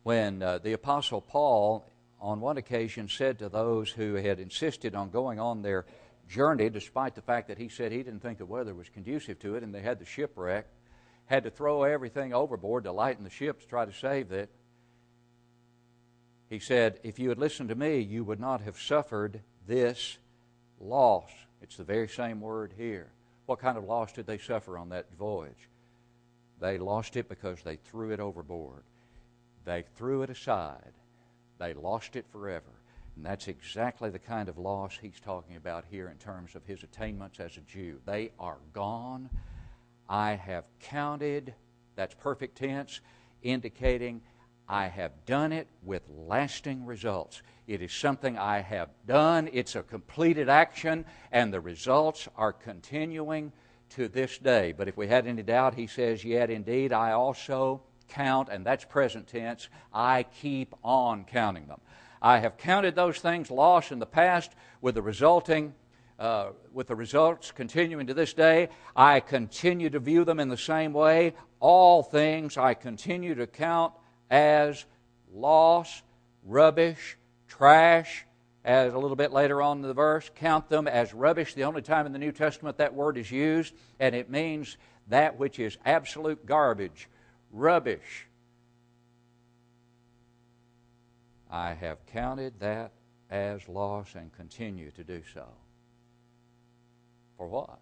when 0.04 0.42
uh, 0.42 0.58
the 0.58 0.74
Apostle 0.74 1.20
Paul, 1.20 1.84
on 2.20 2.40
one 2.40 2.58
occasion, 2.58 3.08
said 3.08 3.40
to 3.40 3.48
those 3.48 3.90
who 3.90 4.14
had 4.14 4.38
insisted 4.38 4.94
on 4.94 5.10
going 5.10 5.40
on 5.40 5.62
their 5.62 5.86
journey, 6.28 6.68
despite 6.70 7.14
the 7.14 7.22
fact 7.22 7.48
that 7.48 7.58
he 7.58 7.68
said 7.68 7.90
he 7.90 8.02
didn't 8.02 8.20
think 8.20 8.38
the 8.38 8.46
weather 8.46 8.74
was 8.74 8.88
conducive 8.88 9.38
to 9.40 9.56
it 9.56 9.62
and 9.62 9.74
they 9.74 9.80
had 9.80 9.98
the 9.98 10.04
shipwreck, 10.04 10.66
had 11.26 11.44
to 11.44 11.50
throw 11.50 11.82
everything 11.82 12.34
overboard 12.34 12.84
to 12.84 12.92
lighten 12.92 13.24
the 13.24 13.30
ship 13.30 13.60
to 13.60 13.66
try 13.66 13.84
to 13.84 13.92
save 13.92 14.30
it. 14.30 14.50
He 16.50 16.58
said, 16.58 17.00
If 17.02 17.18
you 17.18 17.30
had 17.30 17.38
listened 17.38 17.70
to 17.70 17.74
me, 17.74 18.00
you 18.00 18.24
would 18.24 18.40
not 18.40 18.60
have 18.60 18.78
suffered 18.78 19.40
this 19.66 20.18
loss. 20.78 21.30
It's 21.62 21.78
the 21.78 21.84
very 21.84 22.08
same 22.08 22.42
word 22.42 22.74
here. 22.76 23.10
What 23.46 23.58
kind 23.58 23.78
of 23.78 23.84
loss 23.84 24.12
did 24.12 24.26
they 24.26 24.38
suffer 24.38 24.76
on 24.76 24.90
that 24.90 25.06
voyage? 25.18 25.70
They 26.60 26.76
lost 26.76 27.16
it 27.16 27.28
because 27.28 27.62
they 27.62 27.76
threw 27.76 28.10
it 28.10 28.20
overboard. 28.20 28.84
They 29.64 29.84
threw 29.96 30.22
it 30.22 30.30
aside. 30.30 30.92
They 31.58 31.74
lost 31.74 32.16
it 32.16 32.26
forever. 32.30 32.64
And 33.16 33.24
that's 33.24 33.48
exactly 33.48 34.10
the 34.10 34.18
kind 34.18 34.48
of 34.48 34.58
loss 34.58 34.98
he's 35.00 35.20
talking 35.20 35.56
about 35.56 35.84
here 35.90 36.08
in 36.08 36.16
terms 36.18 36.54
of 36.54 36.64
his 36.64 36.82
attainments 36.82 37.38
as 37.40 37.56
a 37.56 37.60
Jew. 37.60 38.00
They 38.04 38.32
are 38.38 38.58
gone 38.72 39.30
I 40.08 40.32
have 40.34 40.64
counted, 40.80 41.54
that's 41.96 42.14
perfect 42.14 42.58
tense, 42.58 43.00
indicating 43.42 44.20
I 44.68 44.86
have 44.86 45.24
done 45.26 45.52
it 45.52 45.68
with 45.82 46.02
lasting 46.08 46.84
results. 46.86 47.42
It 47.66 47.82
is 47.82 47.92
something 47.92 48.38
I 48.38 48.60
have 48.60 48.90
done, 49.06 49.48
it's 49.52 49.76
a 49.76 49.82
completed 49.82 50.48
action, 50.48 51.04
and 51.32 51.52
the 51.52 51.60
results 51.60 52.28
are 52.36 52.52
continuing 52.52 53.52
to 53.90 54.08
this 54.08 54.38
day. 54.38 54.72
But 54.72 54.88
if 54.88 54.96
we 54.96 55.06
had 55.06 55.26
any 55.26 55.42
doubt, 55.42 55.74
he 55.74 55.86
says, 55.86 56.24
Yet 56.24 56.50
indeed 56.50 56.92
I 56.92 57.12
also 57.12 57.82
count, 58.08 58.48
and 58.50 58.64
that's 58.64 58.84
present 58.84 59.26
tense, 59.26 59.68
I 59.92 60.24
keep 60.24 60.74
on 60.82 61.24
counting 61.24 61.66
them. 61.66 61.80
I 62.22 62.38
have 62.38 62.56
counted 62.56 62.94
those 62.94 63.18
things 63.18 63.50
lost 63.50 63.92
in 63.92 63.98
the 63.98 64.06
past 64.06 64.52
with 64.80 64.94
the 64.94 65.02
resulting 65.02 65.74
uh, 66.18 66.50
with 66.72 66.86
the 66.86 66.94
results 66.94 67.50
continuing 67.50 68.06
to 68.06 68.14
this 68.14 68.32
day, 68.34 68.68
I 68.94 69.20
continue 69.20 69.90
to 69.90 69.98
view 69.98 70.24
them 70.24 70.38
in 70.38 70.48
the 70.48 70.56
same 70.56 70.92
way. 70.92 71.34
All 71.60 72.02
things 72.02 72.56
I 72.56 72.74
continue 72.74 73.34
to 73.34 73.46
count 73.46 73.92
as 74.30 74.84
loss, 75.32 76.02
rubbish, 76.44 77.16
trash, 77.48 78.26
as 78.64 78.94
a 78.94 78.98
little 78.98 79.16
bit 79.16 79.32
later 79.32 79.60
on 79.60 79.78
in 79.78 79.82
the 79.82 79.92
verse, 79.92 80.30
count 80.36 80.68
them 80.68 80.88
as 80.88 81.12
rubbish. 81.12 81.54
The 81.54 81.64
only 81.64 81.82
time 81.82 82.06
in 82.06 82.12
the 82.12 82.18
New 82.18 82.32
Testament 82.32 82.78
that 82.78 82.94
word 82.94 83.18
is 83.18 83.30
used, 83.30 83.74
and 84.00 84.14
it 84.14 84.30
means 84.30 84.76
that 85.08 85.38
which 85.38 85.58
is 85.58 85.76
absolute 85.84 86.46
garbage, 86.46 87.08
rubbish. 87.54 88.26
I 91.50 91.72
have 91.72 92.04
counted 92.06 92.58
that 92.60 92.92
as 93.30 93.68
loss 93.68 94.14
and 94.16 94.32
continue 94.32 94.90
to 94.90 95.04
do 95.04 95.22
so. 95.32 95.46
For 97.38 97.46
what? 97.46 97.78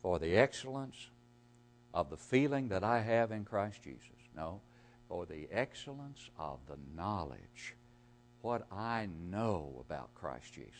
For 0.00 0.18
the 0.18 0.36
excellence 0.36 1.08
of 1.92 2.10
the 2.10 2.16
feeling 2.16 2.68
that 2.68 2.84
I 2.84 3.00
have 3.00 3.32
in 3.32 3.44
Christ 3.44 3.82
Jesus. 3.82 4.02
No, 4.36 4.60
for 5.08 5.26
the 5.26 5.48
excellence 5.50 6.30
of 6.38 6.58
the 6.68 6.76
knowledge, 6.94 7.74
what 8.42 8.66
I 8.70 9.08
know 9.30 9.84
about 9.84 10.14
Christ 10.14 10.52
Jesus. 10.52 10.72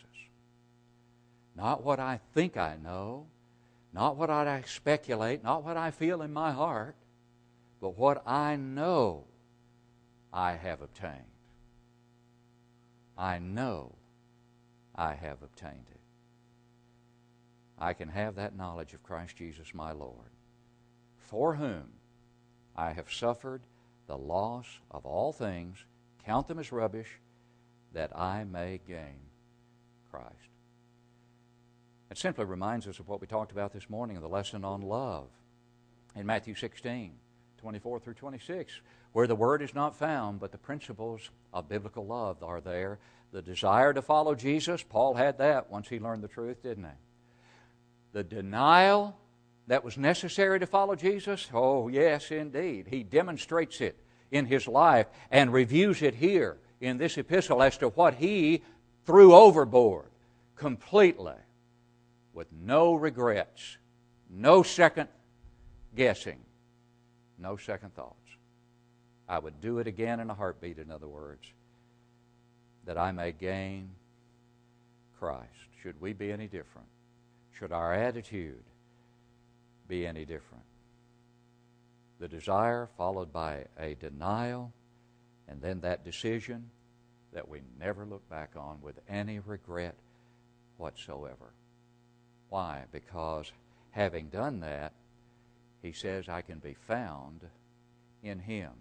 Not 1.56 1.82
what 1.82 1.98
I 1.98 2.20
think 2.34 2.56
I 2.56 2.76
know, 2.82 3.26
not 3.92 4.16
what 4.16 4.30
I 4.30 4.62
speculate, 4.66 5.42
not 5.42 5.64
what 5.64 5.76
I 5.76 5.90
feel 5.90 6.22
in 6.22 6.32
my 6.32 6.52
heart, 6.52 6.94
but 7.80 7.98
what 7.98 8.26
I 8.26 8.56
know 8.56 9.24
I 10.32 10.52
have 10.52 10.82
obtained. 10.82 11.12
I 13.16 13.38
know 13.38 13.94
I 14.94 15.14
have 15.14 15.42
obtained 15.42 15.86
it. 15.90 16.00
I 17.78 17.92
can 17.92 18.08
have 18.08 18.36
that 18.36 18.56
knowledge 18.56 18.94
of 18.94 19.02
Christ 19.02 19.36
Jesus 19.36 19.74
my 19.74 19.92
Lord. 19.92 20.30
for 21.18 21.56
whom 21.56 21.84
I 22.76 22.92
have 22.92 23.12
suffered 23.12 23.62
the 24.06 24.16
loss 24.16 24.66
of 24.90 25.04
all 25.04 25.32
things, 25.32 25.84
count 26.24 26.46
them 26.46 26.58
as 26.58 26.70
rubbish, 26.72 27.18
that 27.92 28.16
I 28.16 28.44
may 28.44 28.80
gain 28.86 29.20
Christ. 30.10 30.50
It 32.10 32.18
simply 32.18 32.44
reminds 32.44 32.86
us 32.86 33.00
of 33.00 33.08
what 33.08 33.20
we 33.20 33.26
talked 33.26 33.50
about 33.50 33.72
this 33.72 33.90
morning 33.90 34.16
in 34.16 34.22
the 34.22 34.28
lesson 34.28 34.64
on 34.64 34.82
love 34.82 35.28
in 36.14 36.26
Matthew 36.26 36.54
16, 36.54 37.12
24 37.66 37.98
through 37.98 38.14
26, 38.14 38.80
where 39.10 39.26
the 39.26 39.34
word 39.34 39.60
is 39.60 39.74
not 39.74 39.96
found, 39.96 40.38
but 40.38 40.52
the 40.52 40.56
principles 40.56 41.30
of 41.52 41.68
biblical 41.68 42.06
love 42.06 42.40
are 42.40 42.60
there. 42.60 43.00
The 43.32 43.42
desire 43.42 43.92
to 43.92 44.02
follow 44.02 44.36
Jesus, 44.36 44.84
Paul 44.84 45.14
had 45.14 45.38
that 45.38 45.68
once 45.68 45.88
he 45.88 45.98
learned 45.98 46.22
the 46.22 46.28
truth, 46.28 46.62
didn't 46.62 46.84
he? 46.84 46.90
The 48.12 48.22
denial 48.22 49.16
that 49.66 49.82
was 49.82 49.98
necessary 49.98 50.60
to 50.60 50.66
follow 50.68 50.94
Jesus, 50.94 51.48
oh, 51.52 51.88
yes, 51.88 52.30
indeed. 52.30 52.86
He 52.88 53.02
demonstrates 53.02 53.80
it 53.80 53.98
in 54.30 54.46
his 54.46 54.68
life 54.68 55.08
and 55.32 55.52
reviews 55.52 56.02
it 56.02 56.14
here 56.14 56.58
in 56.80 56.98
this 56.98 57.18
epistle 57.18 57.64
as 57.64 57.76
to 57.78 57.88
what 57.88 58.14
he 58.14 58.62
threw 59.06 59.34
overboard 59.34 60.12
completely 60.54 61.34
with 62.32 62.46
no 62.52 62.94
regrets, 62.94 63.78
no 64.30 64.62
second 64.62 65.08
guessing, 65.96 66.38
no 67.38 67.56
second 67.56 67.94
thoughts. 67.94 68.14
I 69.28 69.38
would 69.38 69.60
do 69.60 69.78
it 69.78 69.86
again 69.86 70.20
in 70.20 70.30
a 70.30 70.34
heartbeat, 70.34 70.78
in 70.78 70.90
other 70.90 71.08
words, 71.08 71.52
that 72.84 72.96
I 72.96 73.10
may 73.12 73.32
gain 73.32 73.90
Christ. 75.18 75.50
Should 75.82 76.00
we 76.00 76.12
be 76.12 76.30
any 76.30 76.46
different? 76.46 76.88
Should 77.58 77.72
our 77.72 77.92
attitude 77.92 78.62
be 79.88 80.06
any 80.06 80.24
different? 80.24 80.64
The 82.18 82.28
desire 82.28 82.88
followed 82.96 83.32
by 83.32 83.64
a 83.78 83.94
denial, 83.94 84.72
and 85.48 85.60
then 85.60 85.80
that 85.80 86.04
decision 86.04 86.70
that 87.32 87.48
we 87.48 87.60
never 87.78 88.06
look 88.06 88.28
back 88.30 88.52
on 88.56 88.78
with 88.80 88.98
any 89.08 89.38
regret 89.40 89.94
whatsoever. 90.78 91.52
Why? 92.48 92.84
Because 92.92 93.50
having 93.90 94.28
done 94.28 94.60
that, 94.60 94.92
he 95.86 95.92
says, 95.92 96.28
I 96.28 96.42
can 96.42 96.58
be 96.58 96.74
found 96.74 97.42
in 98.22 98.40
him. 98.40 98.72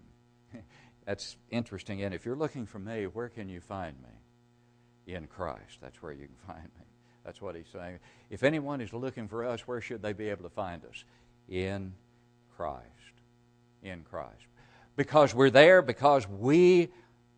That's 1.06 1.36
interesting. 1.50 2.02
And 2.02 2.12
if 2.12 2.26
you're 2.26 2.36
looking 2.36 2.66
for 2.66 2.80
me, 2.80 3.04
where 3.04 3.28
can 3.28 3.48
you 3.48 3.60
find 3.60 3.96
me? 4.02 5.14
In 5.14 5.28
Christ. 5.28 5.78
That's 5.80 6.02
where 6.02 6.12
you 6.12 6.26
can 6.26 6.36
find 6.46 6.64
me. 6.64 6.84
That's 7.24 7.40
what 7.40 7.54
he's 7.54 7.68
saying. 7.72 8.00
If 8.28 8.42
anyone 8.42 8.80
is 8.80 8.92
looking 8.92 9.28
for 9.28 9.44
us, 9.44 9.60
where 9.66 9.80
should 9.80 10.02
they 10.02 10.12
be 10.12 10.28
able 10.28 10.42
to 10.42 10.50
find 10.50 10.84
us? 10.84 11.04
In 11.48 11.94
Christ. 12.56 12.82
In 13.82 14.02
Christ. 14.02 14.46
Because 14.96 15.34
we're 15.34 15.50
there, 15.50 15.82
because 15.82 16.28
we 16.28 16.88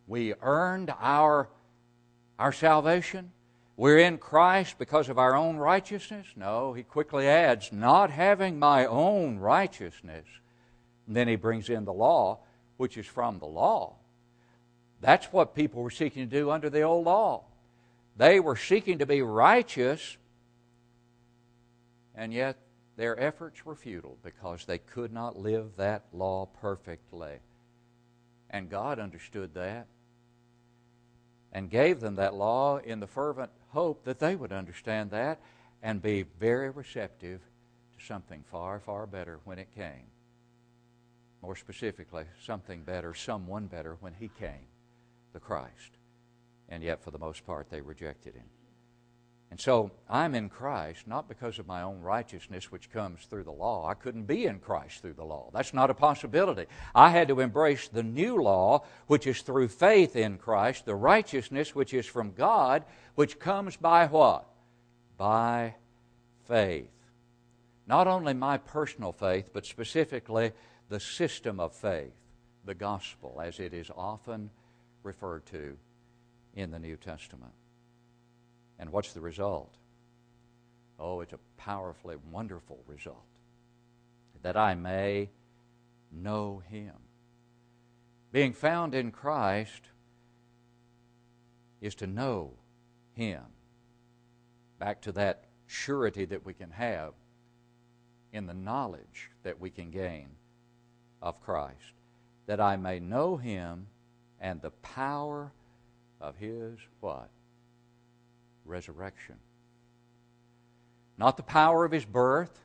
we 0.07 0.33
earned 0.41 0.93
our 0.99 1.49
our 2.39 2.53
salvation. 2.53 3.33
We're 3.79 3.99
in 3.99 4.19
Christ 4.19 4.77
because 4.77 5.09
of 5.09 5.21
our 5.21 5.37
own 5.37 5.57
righteousness? 5.57 6.27
No, 6.35 6.73
he 6.73 6.83
quickly 6.83 7.29
adds, 7.29 7.71
not 7.71 8.11
having 8.11 8.59
my 8.59 8.87
own 8.87 9.39
righteousness. 9.39 10.27
And 11.07 11.15
then 11.15 11.29
he 11.29 11.37
brings 11.37 11.71
in 11.71 11.85
the 11.85 11.93
law, 11.93 12.41
which 12.77 12.99
is 12.99 13.07
from 13.07 13.39
the 13.39 13.47
law. 13.47 13.95
That's 15.01 15.27
what 15.27 15.55
people 15.55 15.81
were 15.81 15.93
seeking 15.93 16.29
to 16.29 16.37
do 16.37 16.51
under 16.51 16.69
the 16.69 16.83
old 16.83 17.07
law. 17.07 17.45
They 18.17 18.41
were 18.41 18.57
seeking 18.57 18.99
to 18.99 19.07
be 19.07 19.23
righteous, 19.23 20.17
and 22.17 22.35
yet 22.35 22.59
their 22.97 23.17
efforts 23.17 23.65
were 23.65 23.77
futile 23.77 24.19
because 24.25 24.65
they 24.65 24.79
could 24.79 25.13
not 25.13 25.39
live 25.39 25.77
that 25.77 26.03
law 26.13 26.49
perfectly. 26.61 27.37
And 28.51 28.69
God 28.69 28.99
understood 28.99 29.55
that 29.55 29.87
and 31.53 31.71
gave 31.71 32.01
them 32.01 32.17
that 32.17 32.35
law 32.35 32.79
in 32.79 32.99
the 32.99 33.07
fervent 33.07 33.53
hope 33.69 34.05
that 34.05 34.19
they 34.19 34.37
would 34.37 34.53
understand 34.53 35.11
that 35.11 35.41
and 35.83 36.03
be 36.03 36.25
very 36.41 36.71
receptive 36.71 37.41
to 37.99 38.05
something 38.05 38.45
far, 38.51 38.81
far 38.81 39.07
better 39.07 39.41
when 39.45 39.59
it 39.59 39.75
came. 39.75 40.07
More 41.43 41.57
specifically, 41.57 42.25
something 42.45 42.83
better, 42.83 43.15
someone 43.15 43.67
better 43.67 43.97
when 44.01 44.15
He 44.15 44.29
came, 44.29 44.67
the 45.33 45.41
Christ. 45.41 45.99
And 46.69 46.83
yet, 46.83 47.03
for 47.03 47.11
the 47.11 47.19
most 47.19 47.47
part, 47.47 47.71
they 47.71 47.81
rejected 47.81 48.35
Him. 48.35 48.45
And 49.51 49.59
so 49.59 49.91
I'm 50.11 50.35
in 50.35 50.51
Christ 50.51 51.07
not 51.07 51.29
because 51.29 51.59
of 51.59 51.67
my 51.67 51.83
own 51.83 52.03
righteousness, 52.03 52.71
which 52.71 52.91
comes 52.91 53.21
through 53.25 53.45
the 53.45 53.51
law. 53.51 53.89
I 53.89 53.95
couldn't 53.95 54.25
be 54.25 54.45
in 54.45 54.59
Christ 54.59 55.01
through 55.01 55.15
the 55.15 55.25
law. 55.25 55.51
That's 55.55 55.73
not 55.73 55.91
a 55.91 55.95
possibility. 55.95 56.67
I 56.95 57.11
had 57.11 57.29
to 57.29 57.41
embrace 57.41 57.89
the 57.89 58.03
new 58.03 58.43
law, 58.43 58.85
which 59.07 59.27
is 59.27 59.41
through 59.41 59.69
faith 59.69 60.17
in 60.17 60.37
Christ, 60.37 60.85
the 60.85 60.95
righteousness 60.95 61.75
which 61.75 61.95
is 61.95 62.05
from 62.05 62.33
God, 62.33 62.85
which 63.15 63.39
comes 63.39 63.77
by 63.77 64.07
what? 64.07 64.47
By 65.17 65.77
faith. 66.47 66.91
Not 67.87 68.07
only 68.07 68.35
my 68.35 68.59
personal 68.59 69.13
faith, 69.13 69.49
but 69.55 69.65
specifically 69.65 70.53
the 70.91 71.01
system 71.01 71.59
of 71.59 71.75
faith, 71.75 72.13
the 72.67 72.75
gospel, 72.75 73.41
as 73.43 73.61
it 73.61 73.73
is 73.73 73.91
often 73.97 74.51
referred 75.03 75.47
to 75.47 75.79
in 76.55 76.71
the 76.71 76.79
New 76.79 76.97
Testament. 76.97 77.53
And 78.79 78.91
what's 78.91 79.13
the 79.13 79.21
result? 79.21 79.75
Oh, 80.99 81.21
it's 81.21 81.33
a 81.33 81.39
powerfully 81.57 82.17
wonderful 82.31 82.79
result. 82.87 83.25
That 84.43 84.57
I 84.57 84.75
may 84.75 85.31
know 86.13 86.63
Him. 86.69 86.95
Being 88.33 88.53
found 88.53 88.95
in 88.95 89.11
Christ 89.11 89.83
is 91.81 91.95
to 91.97 92.07
know 92.07 92.53
Him. 93.15 93.43
Back 94.79 95.01
to 95.03 95.13
that 95.13 95.45
surety 95.67 96.25
that 96.27 96.45
we 96.45 96.55
can 96.55 96.71
have 96.71 97.15
in 98.33 98.47
the 98.47 98.55
knowledge 98.55 99.31
that 99.43 99.61
we 99.61 99.71
can 99.71 99.91
gain 99.91 100.29
of 101.23 101.41
Christ. 101.41 101.95
That 102.47 102.61
I 102.61 102.77
may 102.77 103.01
know 103.01 103.37
Him 103.37 103.87
and 104.41 104.61
the 104.61 104.71
power 104.71 105.53
of 106.21 106.37
His 106.37 106.79
what? 107.01 107.29
Resurrection. 108.69 109.37
Not 111.17 111.37
the 111.37 111.43
power 111.43 111.85
of 111.85 111.93
his 111.93 112.05
birth, 112.05 112.61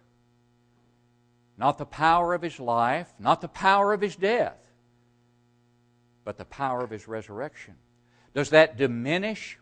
not 1.58 1.78
the 1.78 1.86
power 1.86 2.34
of 2.34 2.42
his 2.42 2.60
life, 2.60 3.12
not 3.20 3.42
the 3.42 3.48
power 3.48 3.94
of 3.94 4.02
his 4.02 4.16
death, 4.16 4.60
but 6.24 6.38
the 6.38 6.46
power 6.46 6.84
of 6.84 6.90
his 6.90 7.08
resurrection. 7.08 7.76
Does 8.34 8.50
that 8.50 8.78
diminish 8.78 9.58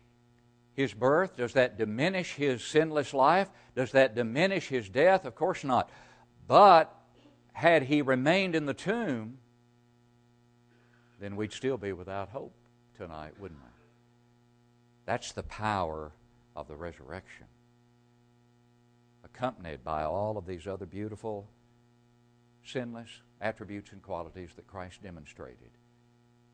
his 0.74 0.94
birth? 0.94 1.36
Does 1.36 1.52
that 1.54 1.76
diminish 1.76 2.34
his 2.34 2.64
sinless 2.64 3.12
life? 3.12 3.48
Does 3.74 3.92
that 3.92 4.14
diminish 4.14 4.68
his 4.68 4.88
death? 4.88 5.24
Of 5.24 5.34
course 5.34 5.64
not. 5.64 5.90
But 6.46 6.94
had 7.52 7.84
he 7.84 8.02
remained 8.02 8.54
in 8.54 8.66
the 8.66 8.74
tomb, 8.74 9.38
then 11.20 11.36
we'd 11.36 11.52
still 11.52 11.76
be 11.76 11.92
without 11.92 12.30
hope 12.30 12.54
tonight, 12.96 13.38
wouldn't 13.38 13.60
we? 13.60 13.68
That's 15.04 15.32
the 15.32 15.42
power 15.42 16.12
of 16.56 16.68
the 16.68 16.76
resurrection, 16.76 17.46
accompanied 19.24 19.82
by 19.84 20.04
all 20.04 20.36
of 20.36 20.46
these 20.46 20.66
other 20.66 20.86
beautiful, 20.86 21.48
sinless 22.64 23.08
attributes 23.40 23.92
and 23.92 24.02
qualities 24.02 24.50
that 24.56 24.66
Christ 24.66 25.02
demonstrated 25.02 25.70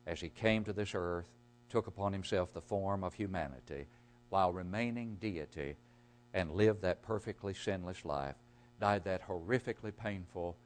as 0.09 0.19
he 0.19 0.29
came 0.29 0.63
to 0.63 0.73
this 0.73 0.93
earth, 0.95 1.29
took 1.69 1.85
upon 1.85 2.13
himself 2.13 2.51
the 2.51 2.61
form 2.61 3.03
of 3.03 3.13
humanity 3.13 3.85
while 4.29 4.51
remaining 4.51 5.17
deity, 5.21 5.75
and 6.33 6.51
lived 6.51 6.81
that 6.81 7.03
perfectly 7.03 7.53
sinless 7.53 8.03
life, 8.05 8.35
died 8.79 9.03
that 9.03 9.27
horrifically 9.27 9.95
painful 9.95 10.57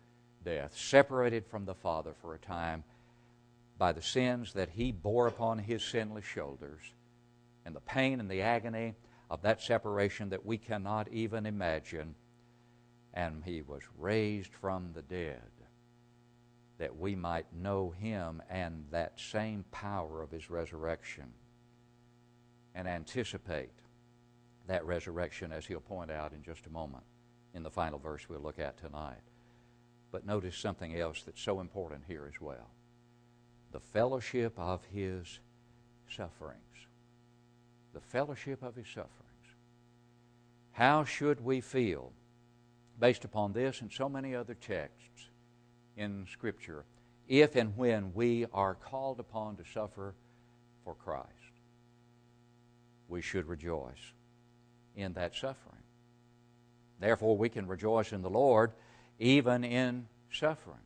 death, 0.46 0.76
separated 0.76 1.46
from 1.46 1.65
the 1.65 1.74
Father 1.74 2.13
for 2.22 2.34
a 2.34 2.39
time 2.39 2.84
by 3.78 3.91
the 3.91 4.02
sins 4.02 4.54
that 4.54 4.69
he 4.69 4.91
bore 4.91 5.28
upon 5.28 5.58
his 5.60 5.84
sinless 5.84 6.26
shoulders, 6.26 6.82
and 7.65 7.76
the 7.76 7.82
pain 7.82 8.19
and 8.19 8.30
the 8.30 8.41
agony 8.41 8.93
of 9.34 9.41
that 9.41 9.60
separation 9.60 10.30
that 10.30 10.46
we 10.46 10.60
cannot 10.60 11.12
even 11.12 11.48
imagine. 11.48 12.13
And 13.15 13.43
he 13.43 13.63
was 13.63 13.82
raised 13.98 14.54
from 14.54 14.91
the 14.93 15.02
dead 15.02 15.41
that 16.78 16.96
we 16.96 17.15
might 17.15 17.48
know 17.52 17.89
him 17.89 18.43
and 18.48 18.86
that 18.91 19.19
same 19.19 19.65
power 19.72 20.22
of 20.22 20.30
his 20.30 20.52
resurrection 20.52 21.26
and 22.76 22.88
anticipate 22.88 23.74
that 24.67 24.86
resurrection, 24.86 25.52
as 25.52 25.65
he'll 25.65 25.80
point 25.80 26.12
out 26.12 26.32
in 26.32 26.43
just 26.43 26.67
a 26.67 26.69
moment 26.69 27.04
in 27.56 27.63
the 27.63 27.72
final 27.72 27.98
verse 27.98 28.30
we'll 28.30 28.39
look 28.39 28.60
at 28.60 28.78
tonight. 28.78 29.22
But 30.12 30.28
notice 30.28 30.56
something 30.56 30.96
else 30.96 31.24
that's 31.24 31.41
so 31.41 31.60
important 31.60 32.04
here 32.08 32.30
as 32.32 32.39
well 32.39 32.69
the 33.72 33.80
fellowship 33.80 34.54
of 34.60 34.86
his 34.93 35.39
sufferings. 36.08 36.60
The 37.93 38.02
fellowship 38.02 38.62
of 38.62 38.76
his 38.76 38.88
sufferings. 38.88 39.22
How 40.73 41.05
should 41.05 41.43
we 41.43 41.62
feel 41.62 42.12
based 42.99 43.25
upon 43.25 43.53
this 43.53 43.81
and 43.81 43.91
so 43.91 44.07
many 44.07 44.36
other 44.36 44.53
texts 44.53 45.29
in 45.97 46.25
Scripture 46.31 46.86
if 47.27 47.55
and 47.55 47.75
when 47.77 48.13
we 48.13 48.45
are 48.53 48.75
called 48.75 49.19
upon 49.19 49.55
to 49.57 49.63
suffer 49.73 50.13
for 50.83 50.95
Christ. 50.95 51.27
We 53.07 53.21
should 53.21 53.47
rejoice 53.47 54.13
in 54.95 55.13
that 55.13 55.36
suffering. 55.36 55.83
Therefore, 56.99 57.38
we 57.38 57.49
can 57.49 57.67
rejoice 57.67 58.12
in 58.12 58.21
the 58.21 58.29
Lord 58.29 58.71
even 59.19 59.63
in 59.63 60.07
suffering. 60.31 60.77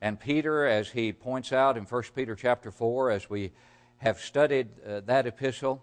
And 0.00 0.20
Peter, 0.20 0.66
as 0.66 0.90
he 0.90 1.12
points 1.12 1.52
out 1.52 1.76
in 1.76 1.84
1 1.84 2.02
Peter 2.14 2.34
chapter 2.34 2.70
4, 2.70 3.10
as 3.10 3.30
we 3.30 3.52
have 3.98 4.20
studied 4.20 4.68
uh, 4.86 5.00
that 5.06 5.26
epistle 5.26 5.82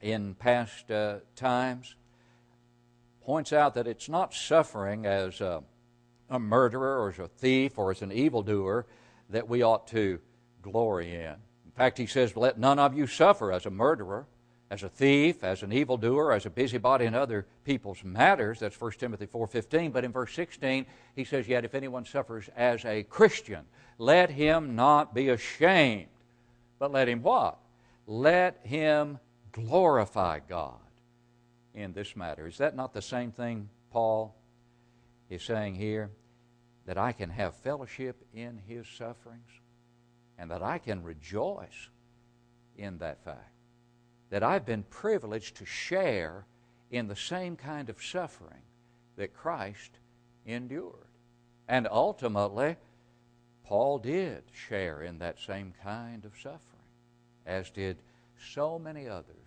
in 0.00 0.34
past 0.34 0.90
uh, 0.90 1.18
times, 1.36 1.94
points 3.30 3.52
out 3.52 3.74
that 3.74 3.86
it's 3.86 4.08
not 4.08 4.34
suffering 4.34 5.06
as 5.06 5.40
a, 5.40 5.62
a 6.30 6.38
murderer 6.40 7.00
or 7.00 7.10
as 7.10 7.18
a 7.20 7.28
thief 7.28 7.78
or 7.78 7.92
as 7.92 8.02
an 8.02 8.10
evildoer 8.10 8.84
that 9.28 9.48
we 9.48 9.62
ought 9.62 9.86
to 9.86 10.18
glory 10.62 11.14
in. 11.14 11.36
In 11.64 11.70
fact, 11.76 11.96
he 11.96 12.06
says, 12.06 12.36
Let 12.36 12.58
none 12.58 12.80
of 12.80 12.92
you 12.92 13.06
suffer 13.06 13.52
as 13.52 13.66
a 13.66 13.70
murderer, 13.70 14.26
as 14.68 14.82
a 14.82 14.88
thief, 14.88 15.44
as 15.44 15.62
an 15.62 15.72
evildoer, 15.72 16.32
as 16.32 16.44
a 16.44 16.50
busybody 16.50 17.04
in 17.04 17.14
other 17.14 17.46
people's 17.62 18.02
matters. 18.02 18.58
That's 18.58 18.80
1 18.80 18.90
Timothy 18.98 19.28
4.15. 19.28 19.92
But 19.92 20.04
in 20.04 20.10
verse 20.10 20.34
16, 20.34 20.84
he 21.14 21.22
says, 21.22 21.46
Yet 21.46 21.64
if 21.64 21.76
anyone 21.76 22.04
suffers 22.04 22.50
as 22.56 22.84
a 22.84 23.04
Christian, 23.04 23.60
let 23.96 24.30
him 24.30 24.74
not 24.74 25.14
be 25.14 25.28
ashamed, 25.28 26.08
but 26.80 26.90
let 26.90 27.08
him 27.08 27.22
what? 27.22 27.58
Let 28.08 28.58
him 28.64 29.20
glorify 29.52 30.40
God 30.48 30.80
in 31.74 31.92
this 31.92 32.16
matter. 32.16 32.46
Is 32.46 32.58
that 32.58 32.76
not 32.76 32.92
the 32.92 33.02
same 33.02 33.32
thing 33.32 33.68
Paul 33.90 34.34
is 35.28 35.42
saying 35.42 35.76
here? 35.76 36.10
That 36.86 36.98
I 36.98 37.12
can 37.12 37.30
have 37.30 37.54
fellowship 37.56 38.24
in 38.34 38.58
his 38.66 38.86
sufferings 38.88 39.50
and 40.38 40.50
that 40.50 40.62
I 40.62 40.78
can 40.78 41.02
rejoice 41.02 41.88
in 42.76 42.98
that 42.98 43.22
fact. 43.24 43.52
That 44.30 44.42
I've 44.42 44.64
been 44.64 44.84
privileged 44.84 45.56
to 45.56 45.66
share 45.66 46.46
in 46.90 47.06
the 47.06 47.16
same 47.16 47.56
kind 47.56 47.88
of 47.88 48.02
suffering 48.02 48.62
that 49.16 49.34
Christ 49.34 49.98
endured. 50.46 51.06
And 51.68 51.86
ultimately, 51.90 52.76
Paul 53.64 53.98
did 53.98 54.42
share 54.52 55.02
in 55.02 55.18
that 55.18 55.38
same 55.38 55.74
kind 55.82 56.24
of 56.24 56.32
suffering, 56.42 56.58
as 57.46 57.70
did 57.70 57.98
so 58.52 58.78
many 58.78 59.06
others 59.06 59.39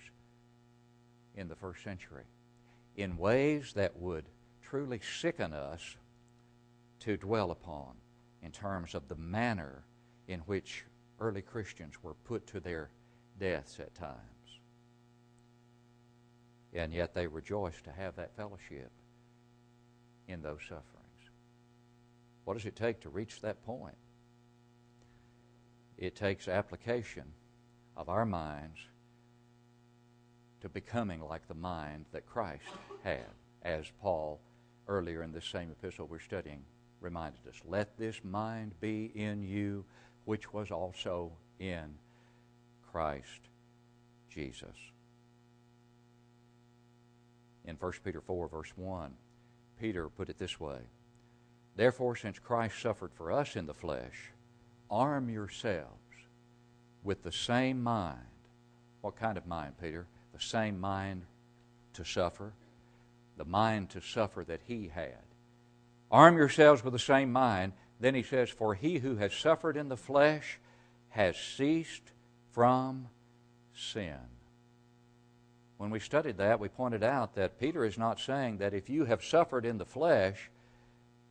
in 1.36 1.48
the 1.48 1.56
first 1.56 1.84
century 1.84 2.26
in 2.96 3.18
ways 3.18 3.74
that 3.74 3.96
would 3.98 4.26
truly 4.62 5.00
sicken 5.20 5.54
us 5.54 5.98
to 7.00 7.18
dwell 7.18 7.52
upon 7.52 7.96
in 8.42 8.52
terms 8.52 8.94
of 8.94 9.08
the 9.08 9.16
manner 9.16 9.84
in 10.28 10.40
which 10.42 10.86
early 11.20 11.42
Christians 11.42 11.96
were 12.02 12.14
put 12.14 12.46
to 12.48 12.60
their 12.60 12.90
deaths 13.40 13.80
at 13.80 13.94
times. 13.96 14.18
And 16.74 16.94
yet 16.94 17.14
they 17.14 17.28
rejoiced 17.28 17.84
to 17.86 17.92
have 17.92 18.16
that 18.16 18.36
fellowship 18.36 18.92
in 20.28 20.42
those 20.42 20.62
sufferings. 20.62 20.84
What 22.46 22.56
does 22.56 22.66
it 22.66 22.76
take 22.76 23.00
to 23.02 23.10
reach 23.10 23.42
that 23.42 23.64
point? 23.66 23.96
It 25.98 26.16
takes 26.16 26.48
application 26.48 27.26
of 27.96 28.10
our 28.10 28.26
minds 28.26 28.80
to 30.64 30.70
becoming 30.70 31.20
like 31.20 31.46
the 31.48 31.54
mind 31.54 32.06
that 32.14 32.26
Christ 32.26 32.64
had, 33.04 33.28
as 33.64 33.86
Paul 34.02 34.40
earlier 34.88 35.22
in 35.22 35.32
this 35.32 35.46
same 35.46 35.70
epistle 35.70 36.08
we're 36.10 36.20
studying 36.20 36.64
reminded 37.02 37.42
us. 37.48 37.62
Let 37.66 37.98
this 37.98 38.22
mind 38.24 38.72
be 38.80 39.12
in 39.14 39.44
you, 39.44 39.84
which 40.24 40.54
was 40.54 40.72
also 40.72 41.34
in 41.60 41.96
Christ 42.92 43.50
Jesus. 44.30 44.76
In 47.66 47.76
1 47.76 47.92
Peter 48.06 48.22
4, 48.22 48.48
verse 48.48 48.72
1, 48.78 49.14
Peter 49.80 50.08
put 50.08 50.30
it 50.30 50.40
this 50.40 50.60
way 50.60 50.80
Therefore, 51.76 52.16
since 52.16 52.40
Christ 52.40 52.80
suffered 52.82 53.12
for 53.14 53.34
us 53.34 53.58
in 53.58 53.66
the 53.66 53.74
flesh, 53.74 54.32
arm 54.90 55.30
yourselves 55.30 55.90
with 57.04 57.24
the 57.24 57.32
same 57.34 57.84
mind. 57.84 58.20
What 59.02 59.18
kind 59.18 59.38
of 59.38 59.46
mind, 59.46 59.74
Peter? 59.82 60.08
The 60.34 60.40
same 60.40 60.80
mind 60.80 61.26
to 61.94 62.04
suffer, 62.04 62.54
the 63.38 63.46
mind 63.46 63.90
to 63.92 64.02
suffer 64.02 64.44
that 64.44 64.62
he 64.66 64.90
had. 64.94 65.24
Arm 66.12 66.38
yourselves 66.38 66.84
with 66.84 66.94
the 66.94 67.00
same 67.00 67.32
mind. 67.32 67.74
Then 68.00 68.16
he 68.16 68.24
says, 68.24 68.50
For 68.50 68.76
he 68.76 69.00
who 69.00 69.16
has 69.16 69.34
suffered 69.34 69.78
in 69.78 69.90
the 69.90 69.98
flesh 69.98 70.60
has 71.10 71.38
ceased 71.38 72.12
from 72.52 73.08
sin. 73.74 74.18
When 75.78 75.90
we 75.90 76.00
studied 76.00 76.38
that, 76.38 76.60
we 76.60 76.70
pointed 76.70 77.04
out 77.04 77.36
that 77.36 77.60
Peter 77.60 77.84
is 77.84 77.98
not 77.98 78.20
saying 78.20 78.58
that 78.58 78.74
if 78.74 78.90
you 78.90 79.06
have 79.06 79.24
suffered 79.24 79.66
in 79.66 79.78
the 79.78 79.86
flesh, 79.86 80.50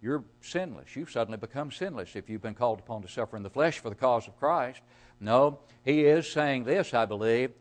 you're 0.02 0.24
sinless. 0.40 0.96
You've 0.96 1.10
suddenly 1.10 1.38
become 1.38 1.70
sinless 1.70 2.16
if 2.16 2.28
you've 2.28 2.42
been 2.42 2.54
called 2.54 2.80
upon 2.80 3.02
to 3.02 3.08
suffer 3.08 3.36
in 3.36 3.44
the 3.44 3.50
flesh 3.50 3.78
for 3.78 3.88
the 3.88 3.94
cause 3.94 4.26
of 4.26 4.38
Christ. 4.38 4.80
No, 5.20 5.60
he 5.84 6.04
is 6.04 6.30
saying 6.30 6.64
this, 6.64 6.92
I 6.92 7.06
believe, 7.06 7.52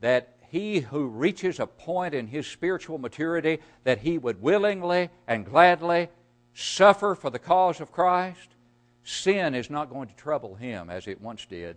that 0.00 0.37
he 0.50 0.80
who 0.80 1.06
reaches 1.06 1.60
a 1.60 1.66
point 1.66 2.14
in 2.14 2.26
his 2.26 2.46
spiritual 2.46 2.98
maturity 2.98 3.58
that 3.84 3.98
he 3.98 4.18
would 4.18 4.40
willingly 4.40 5.10
and 5.26 5.44
gladly 5.44 6.08
suffer 6.54 7.14
for 7.14 7.30
the 7.30 7.38
cause 7.38 7.80
of 7.80 7.92
Christ, 7.92 8.48
sin 9.04 9.54
is 9.54 9.70
not 9.70 9.90
going 9.90 10.08
to 10.08 10.16
trouble 10.16 10.54
him 10.54 10.90
as 10.90 11.06
it 11.06 11.20
once 11.20 11.46
did 11.46 11.76